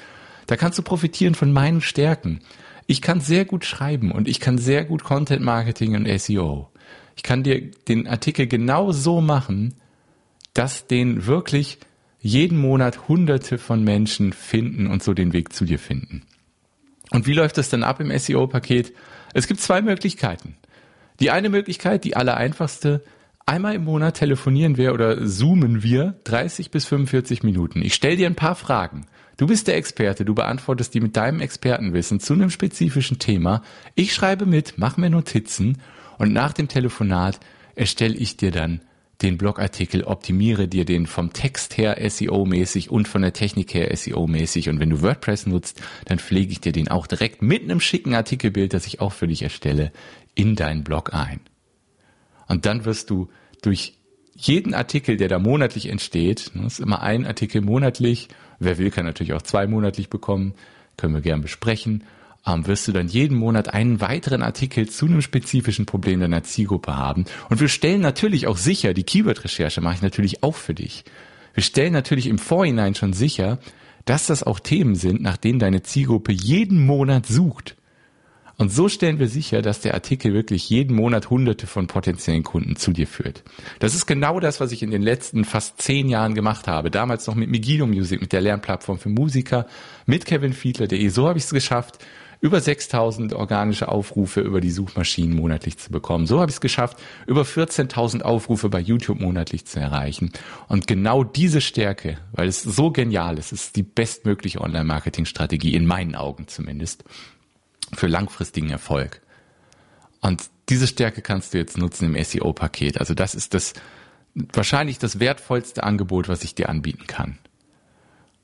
Da 0.48 0.56
kannst 0.56 0.78
du 0.78 0.84
profitieren 0.84 1.36
von 1.36 1.52
meinen 1.52 1.82
Stärken. 1.82 2.40
Ich 2.86 3.02
kann 3.02 3.20
sehr 3.20 3.46
gut 3.46 3.66
schreiben 3.66 4.12
und 4.12 4.28
ich 4.28 4.40
kann 4.40 4.58
sehr 4.58 4.86
gut 4.86 5.04
Content 5.04 5.42
Marketing 5.42 5.96
und 5.96 6.20
SEO. 6.20 6.70
Ich 7.16 7.24
kann 7.24 7.44
dir 7.44 7.72
den 7.88 8.08
Artikel 8.08 8.48
genau 8.48 8.92
so 8.92 9.22
machen, 9.22 9.76
dass 10.54 10.88
den 10.88 11.26
wirklich 11.26 11.80
jeden 12.20 12.58
Monat 12.58 13.08
hunderte 13.08 13.58
von 13.58 13.84
Menschen 13.84 14.34
finden 14.34 14.88
und 14.88 15.04
so 15.04 15.14
den 15.14 15.34
Weg 15.34 15.54
zu 15.54 15.66
dir 15.66 15.80
finden. 15.80 16.24
Und 17.12 17.28
wie 17.28 17.34
läuft 17.34 17.58
das 17.58 17.70
dann 17.70 17.84
ab 17.84 18.00
im 18.00 18.18
SEO-Paket? 18.18 18.94
Es 19.34 19.48
gibt 19.48 19.62
zwei 19.62 19.82
Möglichkeiten. 19.82 20.56
Die 21.20 21.32
eine 21.32 21.50
Möglichkeit, 21.50 22.04
die 22.04 22.16
allereinfachste, 22.16 23.04
einmal 23.46 23.76
im 23.76 23.84
Monat 23.84 24.18
telefonieren 24.18 24.78
wir 24.78 24.94
oder 24.94 25.26
zoomen 25.26 25.84
wir 25.84 26.16
30 26.24 26.72
bis 26.72 26.86
45 26.86 27.44
Minuten. 27.44 27.82
Ich 27.82 27.94
stelle 27.94 28.18
dir 28.18 28.28
ein 28.28 28.36
paar 28.36 28.56
Fragen. 28.56 29.06
Du 29.38 29.48
bist 29.48 29.68
der 29.68 29.78
Experte, 29.78 30.26
du 30.26 30.36
beantwortest 30.36 30.94
die 30.94 31.02
mit 31.02 31.18
deinem 31.18 31.42
Expertenwissen 31.42 32.20
zu 32.20 32.34
einem 32.34 32.50
spezifischen 32.50 33.20
Thema. 33.20 33.64
Ich 33.96 34.14
schreibe 34.14 34.46
mit, 34.46 34.78
mache 34.78 35.02
mir 35.02 35.10
Notizen 35.10 35.80
und 36.20 36.32
nach 36.34 36.54
dem 36.54 36.68
Telefonat 36.68 37.40
erstelle 37.76 38.16
ich 38.16 38.38
dir 38.38 38.52
dann 38.52 38.82
den 39.24 39.38
Blogartikel, 39.38 40.04
optimiere 40.04 40.68
dir 40.68 40.86
den 40.86 41.08
vom 41.08 41.34
Text 41.34 41.78
her 41.78 41.98
SEO-mäßig 42.00 42.90
und 42.90 43.08
von 43.08 43.22
der 43.22 43.34
Technik 43.34 43.74
her 43.74 43.96
SEO-mäßig. 43.96 44.70
Und 44.70 44.80
wenn 44.80 44.90
du 44.90 45.02
WordPress 45.02 45.48
nutzt, 45.48 45.82
dann 46.06 46.20
pflege 46.20 46.52
ich 46.52 46.62
dir 46.62 46.72
den 46.72 46.90
auch 46.90 47.08
direkt 47.08 47.42
mit 47.42 47.64
einem 47.64 47.80
schicken 47.80 48.14
Artikelbild, 48.14 48.74
das 48.74 48.86
ich 48.86 49.02
auch 49.02 49.14
für 49.14 49.28
dich 49.28 49.42
erstelle, 49.42 49.92
in 50.36 50.56
deinen 50.56 50.84
Blog 50.84 51.14
ein. 51.14 51.40
Und 52.48 52.66
dann 52.66 52.86
wirst 52.86 53.10
du 53.10 53.30
durch 53.62 53.98
jeden 54.36 54.74
Artikel, 54.74 55.18
der 55.18 55.30
da 55.30 55.40
monatlich 55.40 55.88
entsteht, 55.88 56.48
das 56.48 56.56
ne, 56.56 56.68
ist 56.68 56.80
immer 56.80 57.02
ein 57.02 57.26
Artikel 57.26 57.62
monatlich, 57.62 58.28
wer 58.60 58.78
will, 58.78 58.92
kann 58.92 59.06
natürlich 59.06 59.34
auch 59.34 59.42
zwei 59.42 59.68
monatlich 59.68 60.10
bekommen, 60.10 60.54
können 60.98 61.14
wir 61.14 61.22
gern 61.22 61.42
besprechen 61.42 62.04
wirst 62.46 62.88
du 62.88 62.92
dann 62.92 63.08
jeden 63.08 63.38
Monat 63.38 63.74
einen 63.74 64.02
weiteren 64.02 64.42
Artikel 64.42 64.90
zu 64.90 65.06
einem 65.06 65.22
spezifischen 65.22 65.86
Problem 65.86 66.20
deiner 66.20 66.44
Zielgruppe 66.44 66.98
haben. 66.98 67.26
Und 67.50 67.60
wir 67.60 67.70
stellen 67.70 68.02
natürlich 68.02 68.48
auch 68.48 68.58
sicher, 68.58 68.94
die 68.94 69.04
Keyword-Recherche 69.04 69.82
mache 69.82 69.96
ich 69.96 70.02
natürlich 70.02 70.44
auch 70.44 70.56
für 70.56 70.74
dich. 70.74 71.06
Wir 71.54 71.64
stellen 71.64 71.94
natürlich 71.94 72.28
im 72.28 72.40
Vorhinein 72.40 72.96
schon 72.96 73.14
sicher, 73.14 73.60
dass 74.06 74.28
das 74.28 74.44
auch 74.44 74.60
Themen 74.60 74.96
sind, 74.96 75.22
nach 75.22 75.38
denen 75.38 75.60
deine 75.60 75.84
Zielgruppe 75.84 76.32
jeden 76.32 76.86
Monat 76.86 77.26
sucht. 77.26 77.76
Und 78.58 78.72
so 78.72 78.88
stellen 78.88 79.18
wir 79.18 79.28
sicher, 79.28 79.62
dass 79.62 79.80
der 79.80 79.94
Artikel 79.96 80.34
wirklich 80.34 80.70
jeden 80.70 80.96
Monat 80.96 81.30
hunderte 81.30 81.66
von 81.66 81.88
potenziellen 81.88 82.44
Kunden 82.44 82.76
zu 82.76 82.92
dir 82.92 83.08
führt. 83.08 83.44
Das 83.80 83.96
ist 83.96 84.06
genau 84.06 84.40
das, 84.40 84.60
was 84.60 84.72
ich 84.72 84.84
in 84.84 84.92
den 84.92 85.02
letzten 85.02 85.44
fast 85.44 85.82
zehn 85.82 86.08
Jahren 86.08 86.36
gemacht 86.36 86.68
habe. 86.68 86.92
Damals 86.92 87.26
noch 87.26 87.36
mit 87.36 87.50
Megiddo 87.50 87.88
Music, 87.88 88.22
mit 88.22 88.32
der 88.32 88.42
Lernplattform 88.42 89.00
für 89.00 89.10
Musiker, 89.10 89.66
mit 90.06 90.26
kevinfiedler.de. 90.26 91.08
So 91.10 91.28
habe 91.28 91.40
ich 91.40 91.46
es 91.46 91.50
geschafft, 91.50 91.98
über 92.44 92.60
6000 92.60 93.32
organische 93.32 93.88
Aufrufe 93.88 94.42
über 94.42 94.60
die 94.60 94.70
Suchmaschinen 94.70 95.34
monatlich 95.34 95.78
zu 95.78 95.92
bekommen. 95.92 96.28
So 96.28 96.42
habe 96.42 96.50
ich 96.50 96.58
es 96.58 96.62
geschafft, 96.62 96.98
über 97.26 97.44
14.000 97.44 98.22
Aufrufe 98.22 98.68
bei 98.68 98.82
YouTube 98.82 99.22
monatlich 99.22 99.64
zu 99.64 99.80
erreichen. 99.80 100.30
Und 100.68 100.86
genau 100.86 101.24
diese 101.24 101.62
Stärke, 101.62 102.18
weil 102.34 102.50
es 102.50 102.62
so 102.62 102.92
genial 102.92 103.38
ist, 103.38 103.54
ist 103.54 103.78
die 103.78 103.84
bestmögliche 103.84 104.60
Online-Marketing-Strategie, 104.60 105.74
in 105.74 105.86
meinen 105.86 106.16
Augen 106.16 106.50
zumindest, 106.50 107.06
für 107.94 108.08
langfristigen 108.08 108.72
Erfolg. 108.72 109.22
Und 110.20 110.50
diese 110.68 110.88
Stärke 110.88 111.22
kannst 111.22 111.54
du 111.54 111.60
jetzt 111.60 111.78
nutzen 111.78 112.14
im 112.14 112.22
SEO-Paket. 112.22 113.00
Also 113.00 113.14
das 113.14 113.36
ist 113.36 113.54
das 113.54 113.74
wahrscheinlich 114.36 115.00
das 115.00 115.22
wertvollste 115.22 115.84
Angebot, 115.86 116.28
was 116.28 116.44
ich 116.44 116.56
dir 116.56 116.68
anbieten 116.68 117.08
kann. 117.08 117.38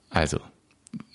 Also 0.10 0.40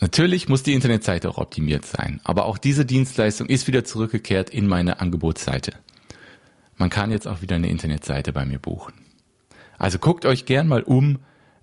Natürlich 0.00 0.48
muss 0.48 0.62
die 0.62 0.74
Internetseite 0.74 1.28
auch 1.28 1.38
optimiert 1.38 1.84
sein, 1.84 2.20
aber 2.24 2.46
auch 2.46 2.58
diese 2.58 2.84
Dienstleistung 2.84 3.48
ist 3.48 3.66
wieder 3.66 3.84
zurückgekehrt 3.84 4.50
in 4.50 4.66
meine 4.66 5.00
Angebotsseite. 5.00 5.72
Man 6.76 6.90
kann 6.90 7.10
jetzt 7.10 7.26
auch 7.26 7.42
wieder 7.42 7.56
eine 7.56 7.68
Internetseite 7.68 8.32
bei 8.32 8.44
mir 8.44 8.58
buchen. 8.58 8.94
Also 9.78 9.98
guckt 9.98 10.26
euch 10.26 10.46
gern 10.46 10.68
mal 10.68 10.82
um 10.82 11.18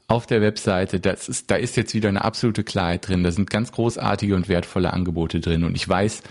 auf 0.08 0.26
der 0.26 0.41
Webseite. 0.41 0.97
Ist, 0.97 1.50
da 1.50 1.56
ist 1.56 1.78
jetzt 1.78 1.93
wieder 1.93 2.10
eine 2.10 2.24
absolute 2.24 2.63
Klarheit 2.63 3.08
drin. 3.08 3.24
Da 3.24 3.32
sind 3.32 3.50
ganz 3.50 3.71
großartige 3.71 4.36
und 4.36 4.50
wertvolle 4.50 4.93
Angebote 4.93 5.39
drin. 5.39 5.63
Und 5.63 5.76
ich 5.76 5.88
weiß, 5.88 6.24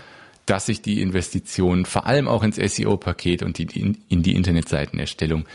dass 0.45 0.67
sich 0.67 0.81
die 0.81 1.01
Investitionen 1.01 1.85
vor 1.85 2.05
allem 2.05 2.27
auch 2.27 2.43
ins 2.43 2.57
SEO-Paket 2.57 3.43
und 3.43 3.57
die, 3.57 3.95
in 4.07 4.23
die 4.23 4.35
Internetseitenerstellung 4.35 5.45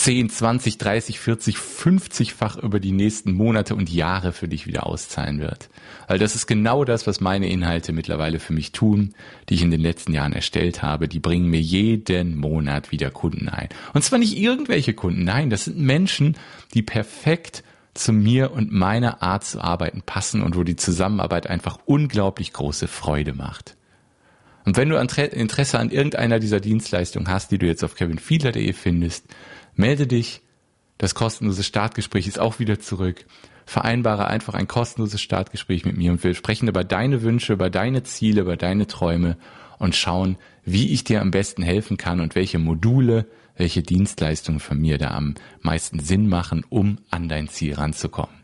10, 0.00 0.30
20, 0.30 0.78
30, 0.78 1.18
40, 1.18 1.56
50-fach 1.56 2.56
über 2.56 2.78
die 2.78 2.92
nächsten 2.92 3.32
Monate 3.32 3.74
und 3.74 3.90
Jahre 3.90 4.30
für 4.30 4.46
dich 4.46 4.68
wieder 4.68 4.86
auszahlen 4.86 5.40
wird. 5.40 5.70
Weil 6.06 6.20
das 6.20 6.36
ist 6.36 6.46
genau 6.46 6.84
das, 6.84 7.08
was 7.08 7.20
meine 7.20 7.48
Inhalte 7.48 7.92
mittlerweile 7.92 8.38
für 8.38 8.52
mich 8.52 8.70
tun, 8.70 9.14
die 9.48 9.54
ich 9.54 9.62
in 9.62 9.72
den 9.72 9.80
letzten 9.80 10.14
Jahren 10.14 10.32
erstellt 10.32 10.82
habe. 10.82 11.08
Die 11.08 11.18
bringen 11.18 11.48
mir 11.48 11.60
jeden 11.60 12.36
Monat 12.36 12.92
wieder 12.92 13.10
Kunden 13.10 13.48
ein. 13.48 13.70
Und 13.92 14.04
zwar 14.04 14.20
nicht 14.20 14.38
irgendwelche 14.38 14.94
Kunden, 14.94 15.24
nein, 15.24 15.50
das 15.50 15.64
sind 15.64 15.78
Menschen, 15.78 16.36
die 16.74 16.82
perfekt 16.82 17.64
zu 17.92 18.12
mir 18.12 18.52
und 18.52 18.70
meiner 18.70 19.20
Art 19.20 19.44
zu 19.44 19.60
arbeiten 19.60 20.02
passen 20.02 20.42
und 20.42 20.56
wo 20.56 20.62
die 20.62 20.76
Zusammenarbeit 20.76 21.48
einfach 21.48 21.76
unglaublich 21.86 22.52
große 22.52 22.86
Freude 22.86 23.34
macht. 23.34 23.76
Und 24.64 24.76
wenn 24.76 24.90
du 24.90 24.96
Interesse 24.96 25.78
an 25.78 25.90
irgendeiner 25.90 26.38
dieser 26.38 26.60
Dienstleistungen 26.60 27.28
hast, 27.28 27.50
die 27.50 27.56
du 27.56 27.64
jetzt 27.64 27.82
auf 27.82 27.94
kevinfiedler.de 27.94 28.72
findest, 28.74 29.24
Melde 29.78 30.08
dich. 30.08 30.42
Das 30.98 31.14
kostenlose 31.14 31.62
Startgespräch 31.62 32.26
ist 32.26 32.40
auch 32.40 32.58
wieder 32.58 32.80
zurück. 32.80 33.24
vereinbare 33.64 34.26
einfach 34.26 34.54
ein 34.54 34.66
kostenloses 34.66 35.20
Startgespräch 35.20 35.84
mit 35.84 35.96
mir 35.96 36.10
und 36.10 36.24
wir 36.24 36.34
sprechen 36.34 36.68
über 36.68 36.84
deine 36.84 37.20
Wünsche, 37.22 37.52
über 37.52 37.68
deine 37.68 38.02
Ziele, 38.02 38.40
über 38.40 38.56
deine 38.56 38.86
Träume 38.86 39.36
und 39.78 39.94
schauen, 39.94 40.36
wie 40.64 40.90
ich 40.92 41.04
dir 41.04 41.20
am 41.20 41.30
besten 41.30 41.62
helfen 41.62 41.98
kann 41.98 42.20
und 42.20 42.34
welche 42.34 42.58
Module, 42.58 43.26
welche 43.56 43.82
Dienstleistungen 43.82 44.58
von 44.58 44.78
mir 44.78 44.96
da 44.96 45.10
am 45.10 45.34
meisten 45.60 46.00
Sinn 46.00 46.28
machen, 46.28 46.64
um 46.70 46.98
an 47.10 47.28
dein 47.28 47.48
Ziel 47.48 47.74
ranzukommen. 47.74 48.34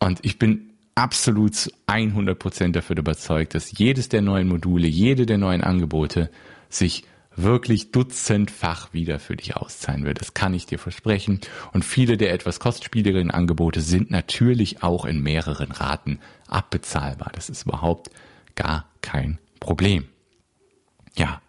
Und 0.00 0.18
ich 0.24 0.38
bin 0.38 0.72
absolut 0.96 1.54
zu 1.54 1.70
100 1.86 2.38
Prozent 2.38 2.76
davon 2.76 2.96
überzeugt, 2.96 3.54
dass 3.54 3.78
jedes 3.78 4.08
der 4.08 4.20
neuen 4.20 4.48
Module, 4.48 4.88
jede 4.88 5.26
der 5.26 5.38
neuen 5.38 5.62
Angebote 5.62 6.28
sich 6.68 7.04
wirklich 7.42 7.92
dutzendfach 7.92 8.92
wieder 8.92 9.18
für 9.18 9.36
dich 9.36 9.56
auszahlen 9.56 10.04
wird. 10.04 10.20
Das 10.20 10.34
kann 10.34 10.54
ich 10.54 10.66
dir 10.66 10.78
versprechen. 10.78 11.40
Und 11.72 11.84
viele 11.84 12.16
der 12.16 12.32
etwas 12.32 12.60
kostspieligeren 12.60 13.30
Angebote 13.30 13.80
sind 13.80 14.10
natürlich 14.10 14.82
auch 14.82 15.04
in 15.04 15.22
mehreren 15.22 15.72
Raten 15.72 16.18
abbezahlbar. 16.46 17.30
Das 17.34 17.48
ist 17.48 17.64
überhaupt 17.64 18.10
gar 18.54 18.86
kein 19.02 19.38
Problem. 19.60 20.06
Ja. 21.16 21.40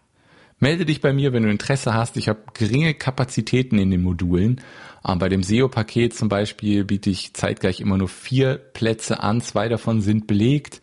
Melde 0.62 0.84
dich 0.84 1.00
bei 1.00 1.14
mir, 1.14 1.32
wenn 1.32 1.44
du 1.44 1.50
Interesse 1.50 1.94
hast. 1.94 2.18
Ich 2.18 2.28
habe 2.28 2.40
geringe 2.52 2.92
Kapazitäten 2.92 3.78
in 3.78 3.90
den 3.90 4.02
Modulen. 4.02 4.60
Ähm, 5.06 5.18
bei 5.18 5.30
dem 5.30 5.42
SEO-Paket 5.42 6.14
zum 6.14 6.28
Beispiel 6.28 6.84
biete 6.84 7.08
ich 7.08 7.32
zeitgleich 7.32 7.80
immer 7.80 7.96
nur 7.96 8.08
vier 8.08 8.56
Plätze 8.56 9.22
an. 9.22 9.40
Zwei 9.40 9.68
davon 9.68 10.02
sind 10.02 10.26
belegt. 10.26 10.82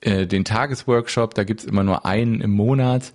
Äh, 0.00 0.26
den 0.26 0.44
Tagesworkshop, 0.44 1.34
da 1.34 1.44
gibt's 1.44 1.64
immer 1.64 1.84
nur 1.84 2.04
einen 2.04 2.40
im 2.40 2.50
Monat. 2.50 3.12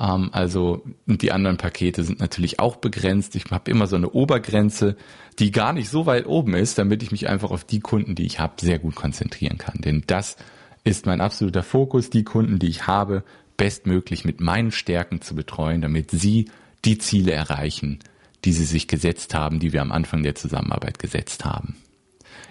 Ähm, 0.00 0.30
also 0.32 0.82
die 1.06 1.32
anderen 1.32 1.58
Pakete 1.58 2.02
sind 2.02 2.20
natürlich 2.20 2.58
auch 2.58 2.76
begrenzt. 2.76 3.36
Ich 3.36 3.44
habe 3.50 3.70
immer 3.70 3.86
so 3.86 3.96
eine 3.96 4.10
Obergrenze, 4.10 4.96
die 5.38 5.50
gar 5.50 5.72
nicht 5.72 5.90
so 5.90 6.06
weit 6.06 6.26
oben 6.26 6.54
ist, 6.54 6.78
damit 6.78 7.02
ich 7.02 7.12
mich 7.12 7.28
einfach 7.28 7.50
auf 7.50 7.64
die 7.64 7.80
Kunden, 7.80 8.14
die 8.14 8.26
ich 8.26 8.40
habe, 8.40 8.54
sehr 8.60 8.78
gut 8.78 8.94
konzentrieren 8.94 9.58
kann. 9.58 9.80
Denn 9.80 10.02
das 10.06 10.36
ist 10.82 11.06
mein 11.06 11.20
absoluter 11.20 11.62
Fokus, 11.62 12.10
die 12.10 12.24
Kunden, 12.24 12.58
die 12.58 12.68
ich 12.68 12.86
habe, 12.86 13.22
bestmöglich 13.56 14.24
mit 14.24 14.40
meinen 14.40 14.72
Stärken 14.72 15.20
zu 15.20 15.34
betreuen, 15.34 15.82
damit 15.82 16.10
sie 16.10 16.50
die 16.86 16.96
Ziele 16.96 17.32
erreichen, 17.32 17.98
die 18.46 18.54
sie 18.54 18.64
sich 18.64 18.88
gesetzt 18.88 19.34
haben, 19.34 19.60
die 19.60 19.74
wir 19.74 19.82
am 19.82 19.92
Anfang 19.92 20.22
der 20.22 20.34
Zusammenarbeit 20.34 20.98
gesetzt 20.98 21.44
haben. 21.44 21.76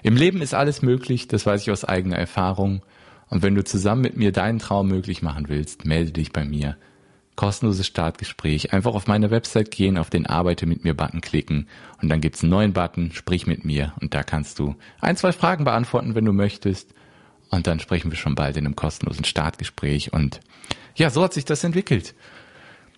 Im 0.03 0.15
Leben 0.15 0.43
ist 0.43 0.53
alles 0.53 0.83
möglich, 0.83 1.27
das 1.27 1.47
weiß 1.47 1.63
ich 1.63 1.71
aus 1.71 1.83
eigener 1.83 2.17
Erfahrung. 2.17 2.83
Und 3.27 3.41
wenn 3.41 3.55
du 3.55 3.63
zusammen 3.63 4.01
mit 4.01 4.17
mir 4.17 4.31
deinen 4.31 4.59
Traum 4.59 4.87
möglich 4.87 5.23
machen 5.23 5.49
willst, 5.49 5.85
melde 5.85 6.11
dich 6.11 6.31
bei 6.31 6.45
mir 6.45 6.77
kostenloses 7.39 7.87
Startgespräch. 7.87 8.73
Einfach 8.73 8.93
auf 8.93 9.07
meine 9.07 9.31
Website 9.31 9.71
gehen, 9.71 9.97
auf 9.97 10.09
den 10.09 10.25
Arbeite 10.25 10.65
mit 10.65 10.83
mir 10.83 10.93
Button 10.93 11.21
klicken 11.21 11.69
und 12.01 12.09
dann 12.09 12.19
gibt's 12.19 12.43
einen 12.43 12.49
neuen 12.49 12.73
Button, 12.73 13.13
sprich 13.13 13.47
mit 13.47 13.63
mir 13.63 13.93
und 14.01 14.13
da 14.13 14.23
kannst 14.23 14.59
du 14.59 14.75
ein, 14.99 15.15
zwei 15.15 15.31
Fragen 15.31 15.63
beantworten, 15.63 16.15
wenn 16.15 16.25
du 16.25 16.33
möchtest. 16.33 16.93
Und 17.49 17.65
dann 17.65 17.79
sprechen 17.79 18.11
wir 18.11 18.17
schon 18.17 18.35
bald 18.35 18.57
in 18.57 18.65
einem 18.65 18.75
kostenlosen 18.75 19.23
Startgespräch. 19.23 20.11
Und 20.11 20.41
ja, 20.95 21.09
so 21.09 21.23
hat 21.23 21.33
sich 21.33 21.45
das 21.45 21.63
entwickelt. 21.63 22.13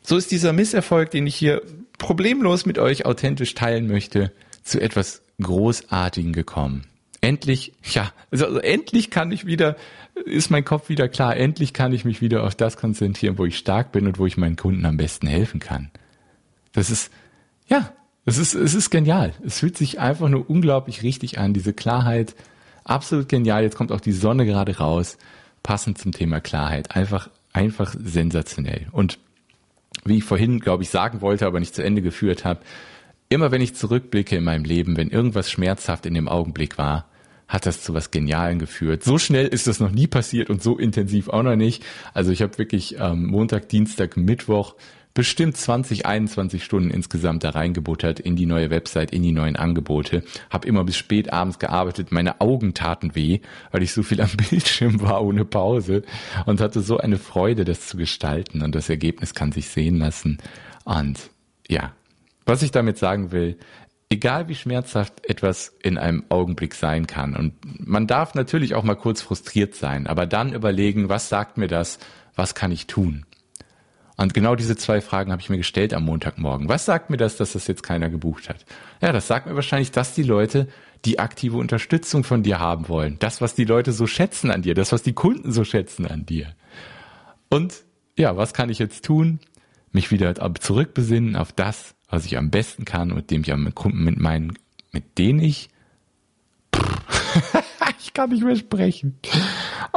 So 0.01 0.17
ist 0.17 0.31
dieser 0.31 0.53
Misserfolg, 0.53 1.11
den 1.11 1.27
ich 1.27 1.35
hier 1.35 1.61
problemlos 1.99 2.65
mit 2.65 2.79
euch 2.79 3.05
authentisch 3.05 3.53
teilen 3.53 3.85
möchte, 3.85 4.31
zu 4.63 4.81
etwas 4.81 5.21
Großartigen 5.39 6.33
gekommen 6.33 6.87
endlich, 7.21 7.73
ja, 7.83 8.11
also, 8.31 8.45
also 8.45 8.59
endlich 8.59 9.11
kann 9.11 9.31
ich 9.31 9.45
wieder, 9.45 9.77
ist 10.25 10.49
mein 10.49 10.65
Kopf 10.65 10.89
wieder 10.89 11.07
klar, 11.07 11.37
endlich 11.37 11.73
kann 11.73 11.93
ich 11.93 12.03
mich 12.03 12.21
wieder 12.21 12.43
auf 12.43 12.55
das 12.55 12.77
konzentrieren, 12.77 13.37
wo 13.37 13.45
ich 13.45 13.57
stark 13.57 13.91
bin 13.91 14.07
und 14.07 14.19
wo 14.19 14.25
ich 14.25 14.37
meinen 14.37 14.55
Kunden 14.55 14.85
am 14.85 14.97
besten 14.97 15.27
helfen 15.27 15.59
kann. 15.59 15.91
Das 16.73 16.89
ist, 16.89 17.11
ja, 17.67 17.93
es 18.25 18.37
ist, 18.37 18.53
es 18.53 18.73
ist 18.73 18.89
genial. 18.89 19.33
Es 19.45 19.59
fühlt 19.59 19.77
sich 19.77 19.99
einfach 19.99 20.29
nur 20.29 20.49
unglaublich 20.49 21.03
richtig 21.03 21.39
an, 21.39 21.53
diese 21.53 21.73
Klarheit. 21.73 22.35
Absolut 22.83 23.29
genial. 23.29 23.63
Jetzt 23.63 23.75
kommt 23.75 23.91
auch 23.91 24.01
die 24.01 24.11
Sonne 24.11 24.45
gerade 24.45 24.77
raus. 24.77 25.17
Passend 25.63 25.97
zum 25.97 26.11
Thema 26.11 26.39
Klarheit. 26.39 26.95
Einfach, 26.95 27.29
einfach 27.53 27.95
sensationell. 27.97 28.87
Und 28.91 29.19
wie 30.05 30.17
ich 30.17 30.23
vorhin, 30.23 30.59
glaube 30.59 30.83
ich, 30.83 30.89
sagen 30.89 31.21
wollte, 31.21 31.45
aber 31.45 31.59
nicht 31.59 31.75
zu 31.75 31.83
Ende 31.83 32.01
geführt 32.01 32.45
habe, 32.45 32.61
immer 33.29 33.51
wenn 33.51 33.61
ich 33.61 33.75
zurückblicke 33.75 34.35
in 34.35 34.43
meinem 34.43 34.65
Leben, 34.65 34.97
wenn 34.97 35.09
irgendwas 35.09 35.49
schmerzhaft 35.49 36.05
in 36.05 36.13
dem 36.13 36.27
Augenblick 36.27 36.77
war, 36.77 37.07
hat 37.51 37.65
das 37.65 37.83
zu 37.83 37.93
was 37.93 38.11
Genialen 38.11 38.59
geführt. 38.59 39.03
So 39.03 39.17
schnell 39.17 39.45
ist 39.45 39.67
das 39.67 39.81
noch 39.81 39.91
nie 39.91 40.07
passiert 40.07 40.49
und 40.49 40.63
so 40.63 40.77
intensiv 40.77 41.27
auch 41.27 41.43
noch 41.43 41.57
nicht. 41.57 41.83
Also 42.13 42.31
ich 42.31 42.41
habe 42.41 42.57
wirklich 42.57 42.95
ähm, 42.97 43.25
Montag, 43.25 43.67
Dienstag, 43.67 44.15
Mittwoch 44.15 44.75
bestimmt 45.13 45.57
20, 45.57 46.05
21 46.05 46.63
Stunden 46.63 46.89
insgesamt 46.89 47.43
da 47.43 47.49
reingebuttert 47.49 48.21
in 48.21 48.37
die 48.37 48.45
neue 48.45 48.69
Website, 48.69 49.11
in 49.11 49.21
die 49.21 49.33
neuen 49.33 49.57
Angebote. 49.57 50.23
Hab 50.49 50.63
immer 50.63 50.85
bis 50.85 50.95
spät 50.95 51.33
abends 51.33 51.59
gearbeitet. 51.59 52.13
Meine 52.13 52.39
Augen 52.39 52.73
taten 52.73 53.15
weh, 53.15 53.41
weil 53.71 53.83
ich 53.83 53.91
so 53.91 54.01
viel 54.01 54.21
am 54.21 54.31
Bildschirm 54.49 55.01
war 55.01 55.21
ohne 55.21 55.43
Pause 55.43 56.03
und 56.45 56.61
hatte 56.61 56.79
so 56.79 56.99
eine 56.99 57.17
Freude, 57.17 57.65
das 57.65 57.85
zu 57.85 57.97
gestalten. 57.97 58.61
Und 58.61 58.75
das 58.75 58.89
Ergebnis 58.89 59.33
kann 59.33 59.51
sich 59.51 59.67
sehen 59.67 59.97
lassen. 59.97 60.37
Und 60.85 61.19
ja, 61.67 61.91
was 62.45 62.63
ich 62.63 62.71
damit 62.71 62.97
sagen 62.97 63.33
will, 63.33 63.57
egal 64.11 64.49
wie 64.49 64.55
schmerzhaft 64.55 65.27
etwas 65.27 65.73
in 65.81 65.97
einem 65.97 66.23
Augenblick 66.29 66.75
sein 66.75 67.07
kann. 67.07 67.35
Und 67.35 67.53
man 67.79 68.07
darf 68.07 68.35
natürlich 68.35 68.75
auch 68.75 68.83
mal 68.83 68.95
kurz 68.95 69.21
frustriert 69.21 69.73
sein, 69.73 70.05
aber 70.05 70.25
dann 70.25 70.53
überlegen, 70.53 71.09
was 71.09 71.29
sagt 71.29 71.57
mir 71.57 71.67
das, 71.67 71.97
was 72.35 72.53
kann 72.53 72.71
ich 72.71 72.87
tun? 72.87 73.25
Und 74.17 74.33
genau 74.33 74.55
diese 74.55 74.75
zwei 74.75 75.01
Fragen 75.01 75.31
habe 75.31 75.41
ich 75.41 75.49
mir 75.49 75.57
gestellt 75.57 75.93
am 75.93 76.05
Montagmorgen. 76.05 76.69
Was 76.69 76.85
sagt 76.85 77.09
mir 77.09 77.17
das, 77.17 77.37
dass 77.37 77.53
das 77.53 77.65
jetzt 77.67 77.81
keiner 77.81 78.09
gebucht 78.09 78.49
hat? 78.49 78.65
Ja, 79.01 79.13
das 79.13 79.27
sagt 79.27 79.47
mir 79.47 79.55
wahrscheinlich, 79.55 79.91
dass 79.91 80.13
die 80.13 80.23
Leute 80.23 80.67
die 81.05 81.17
aktive 81.17 81.57
Unterstützung 81.57 82.23
von 82.23 82.43
dir 82.43 82.59
haben 82.59 82.89
wollen. 82.89 83.17
Das, 83.17 83.41
was 83.41 83.55
die 83.55 83.65
Leute 83.65 83.93
so 83.93 84.05
schätzen 84.05 84.51
an 84.51 84.61
dir, 84.61 84.75
das, 84.75 84.91
was 84.91 85.01
die 85.01 85.13
Kunden 85.13 85.51
so 85.51 85.63
schätzen 85.63 86.05
an 86.05 86.25
dir. 86.25 86.53
Und 87.49 87.81
ja, 88.17 88.37
was 88.37 88.53
kann 88.53 88.69
ich 88.69 88.77
jetzt 88.77 89.05
tun? 89.05 89.39
Mich 89.91 90.11
wieder 90.11 90.35
zurückbesinnen 90.59 91.35
auf 91.35 91.51
das, 91.51 91.95
was 92.11 92.25
ich 92.25 92.37
am 92.37 92.51
besten 92.51 92.85
kann, 92.85 93.07
mit 93.07 93.31
dem 93.31 93.41
ich 93.41 93.51
am 93.51 93.63
mit 93.63 94.19
meinen, 94.19 94.53
mit 94.91 95.17
denen 95.17 95.39
ich, 95.39 95.69
ich 97.99 98.13
kann 98.13 98.29
nicht 98.29 98.43
mehr 98.43 98.57
sprechen, 98.57 99.17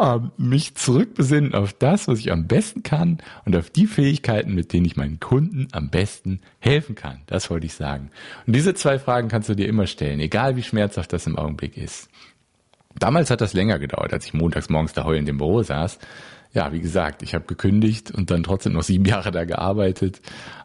ähm, 0.00 0.30
mich 0.36 0.76
zurückbesinnen 0.76 1.54
auf 1.54 1.72
das, 1.72 2.08
was 2.08 2.20
ich 2.20 2.32
am 2.32 2.46
besten 2.46 2.82
kann 2.84 3.18
und 3.44 3.56
auf 3.56 3.68
die 3.68 3.86
Fähigkeiten, 3.86 4.54
mit 4.54 4.72
denen 4.72 4.86
ich 4.86 4.96
meinen 4.96 5.20
Kunden 5.20 5.68
am 5.72 5.90
besten 5.90 6.40
helfen 6.60 6.94
kann. 6.94 7.22
Das 7.26 7.50
wollte 7.50 7.66
ich 7.66 7.74
sagen. 7.74 8.10
Und 8.46 8.54
diese 8.54 8.74
zwei 8.74 8.98
Fragen 8.98 9.28
kannst 9.28 9.48
du 9.48 9.56
dir 9.56 9.68
immer 9.68 9.86
stellen, 9.86 10.20
egal 10.20 10.56
wie 10.56 10.62
schmerzhaft 10.62 11.12
das 11.12 11.26
im 11.26 11.36
Augenblick 11.36 11.76
ist. 11.76 12.08
Damals 12.96 13.30
hat 13.30 13.40
das 13.40 13.54
länger 13.54 13.80
gedauert, 13.80 14.12
als 14.12 14.24
ich 14.24 14.34
montags 14.34 14.68
morgens 14.68 14.92
da 14.92 15.04
heulend 15.04 15.28
im 15.28 15.38
Büro 15.38 15.64
saß. 15.64 15.98
Ja, 16.52 16.72
wie 16.72 16.80
gesagt, 16.80 17.22
ich 17.24 17.34
habe 17.34 17.46
gekündigt 17.46 18.12
und 18.12 18.30
dann 18.30 18.44
trotzdem 18.44 18.74
noch 18.74 18.84
sieben 18.84 19.04
Jahre 19.06 19.32
da 19.32 19.44
gearbeitet 19.44 20.20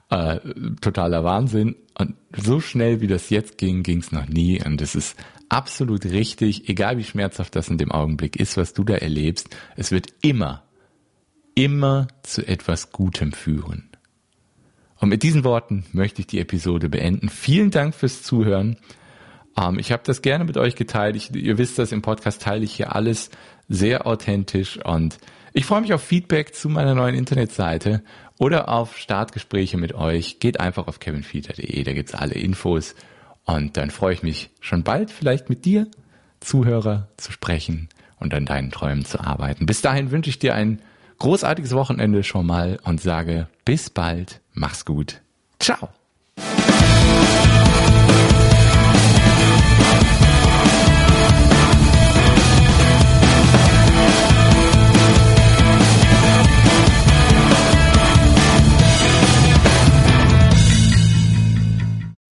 äh, 0.09 0.39
totaler 0.81 1.23
Wahnsinn. 1.23 1.75
Und 1.97 2.15
so 2.35 2.59
schnell 2.59 3.01
wie 3.01 3.07
das 3.07 3.29
jetzt 3.29 3.57
ging, 3.57 3.83
ging 3.83 3.99
es 3.99 4.11
noch 4.11 4.27
nie. 4.27 4.63
Und 4.63 4.81
es 4.81 4.95
ist 4.95 5.17
absolut 5.49 6.05
richtig, 6.05 6.69
egal 6.69 6.97
wie 6.97 7.03
schmerzhaft 7.03 7.55
das 7.55 7.69
in 7.69 7.77
dem 7.77 7.91
Augenblick 7.91 8.35
ist, 8.35 8.57
was 8.57 8.73
du 8.73 8.83
da 8.83 8.95
erlebst. 8.95 9.55
Es 9.75 9.91
wird 9.91 10.07
immer, 10.21 10.63
immer 11.55 12.07
zu 12.23 12.47
etwas 12.47 12.91
Gutem 12.91 13.33
führen. 13.33 13.89
Und 14.99 15.09
mit 15.09 15.23
diesen 15.23 15.43
Worten 15.43 15.85
möchte 15.93 16.21
ich 16.21 16.27
die 16.27 16.39
Episode 16.39 16.89
beenden. 16.89 17.29
Vielen 17.29 17.71
Dank 17.71 17.95
fürs 17.95 18.21
Zuhören. 18.21 18.77
Ähm, 19.57 19.79
ich 19.79 19.91
habe 19.91 20.03
das 20.05 20.21
gerne 20.21 20.43
mit 20.43 20.57
euch 20.57 20.75
geteilt. 20.75 21.15
Ich, 21.15 21.33
ihr 21.33 21.57
wisst 21.57 21.79
das, 21.79 21.91
im 21.91 22.01
Podcast 22.01 22.41
teile 22.41 22.63
ich 22.63 22.73
hier 22.73 22.95
alles 22.95 23.29
sehr 23.67 24.07
authentisch 24.07 24.77
und 24.83 25.17
ich 25.53 25.65
freue 25.65 25.81
mich 25.81 25.93
auf 25.93 26.03
Feedback 26.03 26.53
zu 26.53 26.69
meiner 26.69 26.95
neuen 26.95 27.15
Internetseite 27.15 28.03
oder 28.37 28.69
auf 28.69 28.97
Startgespräche 28.97 29.77
mit 29.77 29.93
euch. 29.93 30.39
Geht 30.39 30.59
einfach 30.59 30.87
auf 30.87 30.99
kevinfielder.de, 30.99 31.83
da 31.83 31.93
gibt's 31.93 32.13
alle 32.15 32.35
Infos. 32.35 32.95
Und 33.45 33.77
dann 33.77 33.89
freue 33.89 34.13
ich 34.13 34.23
mich 34.23 34.51
schon 34.59 34.83
bald 34.83 35.11
vielleicht 35.11 35.49
mit 35.49 35.65
dir, 35.65 35.87
Zuhörer, 36.39 37.07
zu 37.17 37.31
sprechen 37.31 37.89
und 38.19 38.33
an 38.33 38.45
deinen 38.45 38.71
Träumen 38.71 39.05
zu 39.05 39.19
arbeiten. 39.19 39.65
Bis 39.65 39.81
dahin 39.81 40.11
wünsche 40.11 40.29
ich 40.29 40.39
dir 40.39 40.55
ein 40.55 40.81
großartiges 41.17 41.73
Wochenende 41.73 42.23
schon 42.23 42.45
mal 42.45 42.79
und 42.83 43.01
sage 43.01 43.47
bis 43.65 43.89
bald, 43.89 44.41
mach's 44.53 44.85
gut. 44.85 45.21
Ciao. 45.59 45.89